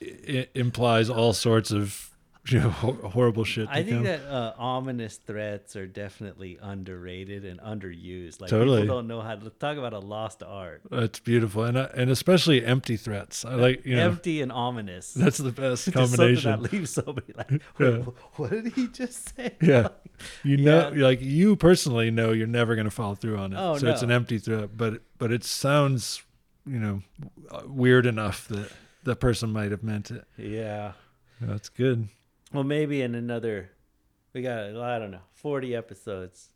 [0.00, 2.10] it implies all sorts of
[2.50, 3.68] you know horrible shit.
[3.70, 4.02] I think come.
[4.04, 8.40] that uh, ominous threats are definitely underrated and underused.
[8.40, 8.82] Like Totally.
[8.82, 10.82] people don't know how to talk about a lost art.
[10.90, 13.44] that's beautiful, and uh, and especially empty threats.
[13.46, 15.14] I like you know Empty and ominous.
[15.14, 16.50] that's the best combination.
[16.62, 17.98] that leaves somebody like, Yeah.
[18.36, 19.54] What did he just say?
[19.62, 19.88] Yeah.
[20.42, 21.02] You know, Yeah.
[21.04, 23.56] like you personally know you're never going to follow through on it.
[23.58, 26.22] Oh, so it's an empty threat, but but it sounds,
[26.66, 27.00] you know,
[27.66, 28.70] weird enough that
[29.04, 30.24] the person might have meant it.
[30.36, 30.92] Yeah.
[31.40, 32.08] That's good.
[32.54, 33.70] Well, maybe in another,
[34.32, 36.48] we got I don't know, forty episodes.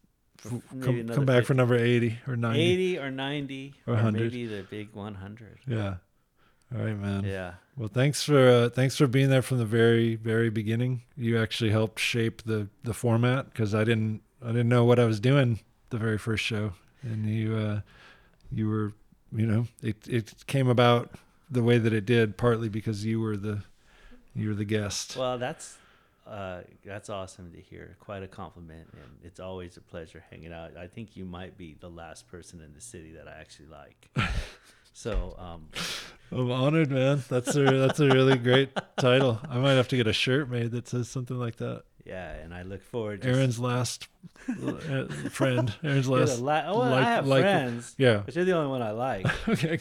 [0.43, 1.45] Come, come back 50.
[1.47, 2.61] for number 80 or 90.
[2.61, 4.21] eighty or ninety Or 100.
[4.21, 4.33] or, 100.
[4.33, 5.59] maybe the big one hundred.
[5.67, 5.97] Yeah.
[6.73, 7.25] All right, man.
[7.25, 7.55] Yeah.
[7.77, 11.03] Well, thanks for uh, thanks for being there from the very very beginning.
[11.17, 15.05] You actually helped shape the the format because I didn't I didn't know what I
[15.07, 15.59] was doing
[15.91, 16.73] the very first show,
[17.03, 17.81] and you uh,
[18.53, 18.93] you were
[19.33, 21.11] you know it it came about
[21.51, 23.63] the way that it did partly because you were the
[24.37, 25.17] you were the guest.
[25.17, 25.79] Well, that's
[26.29, 27.97] uh, that's awesome to hear.
[28.01, 30.77] Quite a compliment, and it's always a pleasure hanging out.
[30.77, 34.09] I think you might be the last person in the city that I actually like.
[34.93, 35.69] so, um,
[36.31, 37.23] I'm honored, man.
[37.29, 39.41] That's a that's a really great title.
[39.49, 41.83] I might have to get a shirt made that says something like that.
[42.05, 43.23] yeah, and I look forward.
[43.23, 44.09] to Aaron's last
[44.49, 45.73] uh, friend.
[45.83, 46.41] Aaron's last.
[46.41, 48.23] la- oh, well, like- I have like- friends, Yeah.
[48.25, 49.27] but you're the only one I like.
[49.49, 49.79] okay.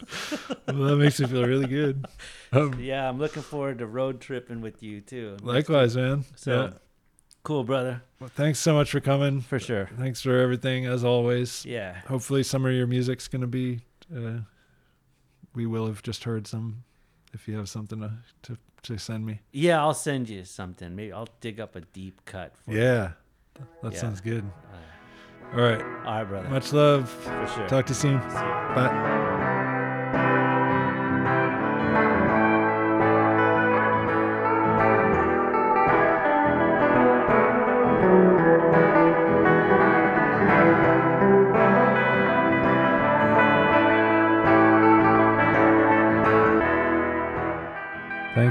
[0.68, 2.06] well, that makes me feel really good.
[2.52, 5.36] Um, yeah, I'm looking forward to road tripping with you too.
[5.42, 6.24] likewise, man.
[6.36, 6.70] So yeah.
[7.42, 9.40] cool, brother, Well, thanks so much for coming.
[9.40, 9.88] for sure.
[9.98, 11.64] Thanks for everything, as always.
[11.66, 13.80] Yeah, Hopefully, some of your music's gonna be.
[14.14, 14.38] Uh,
[15.54, 16.84] we will have just heard some.
[17.34, 18.12] If you have something to
[18.44, 19.40] to, to send me.
[19.52, 19.80] yeah.
[19.80, 20.94] I'll send you something.
[20.94, 22.54] Maybe I'll dig up a deep cut.
[22.64, 22.78] For you.
[22.80, 23.10] Yeah,
[23.82, 23.98] that Yeah.
[23.98, 24.44] sounds good.
[25.52, 25.80] All right.
[25.82, 26.48] all right, brother.
[26.48, 27.08] Much love.
[27.10, 27.68] for sure.
[27.68, 28.18] Talk to you soon.
[28.18, 29.24] Bye.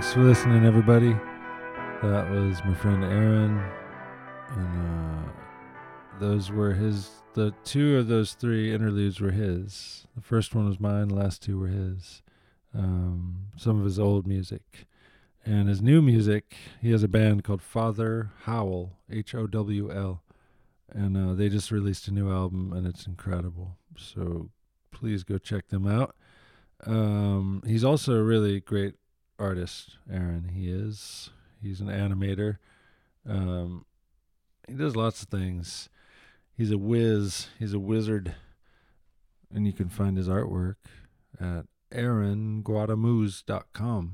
[0.08, 1.12] Thanks for listening, everybody.
[2.01, 3.62] That was my friend Aaron,
[4.51, 5.30] and uh,
[6.18, 7.10] those were his.
[7.34, 10.08] The two of those three interludes were his.
[10.16, 11.10] The first one was mine.
[11.10, 12.22] The last two were his.
[12.74, 14.88] Um, some of his old music,
[15.45, 16.55] and his new music.
[16.82, 20.24] He has a band called Father Howl, H O W L,
[20.89, 23.76] and uh, they just released a new album, and it's incredible.
[23.97, 24.51] So
[24.89, 26.16] please go check them out.
[26.86, 28.95] Um, he's also a really great
[29.40, 30.50] artist, Aaron.
[30.54, 31.30] He is.
[31.62, 32.58] He's an animator.
[33.28, 33.86] Um,
[34.68, 35.90] he does lots of things.
[36.56, 37.48] He's a whiz.
[37.60, 38.36] He's a wizard.
[39.54, 40.76] And you can find his artwork
[41.40, 44.14] at aaronguadamuz.com.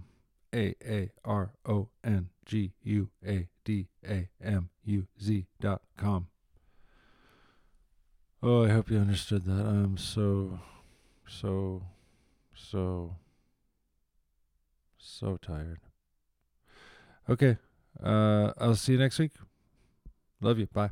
[0.54, 6.28] A A R O N G U A D A M U Z dot com.
[8.44, 9.66] Oh, I hope you understood that.
[9.66, 10.60] I'm so,
[11.26, 11.82] so,
[12.54, 13.16] so,
[15.04, 15.80] so tired.
[17.30, 17.58] Okay.
[18.02, 19.34] Uh, I'll see you next week.
[20.42, 20.68] Love you.
[20.68, 20.92] Bye.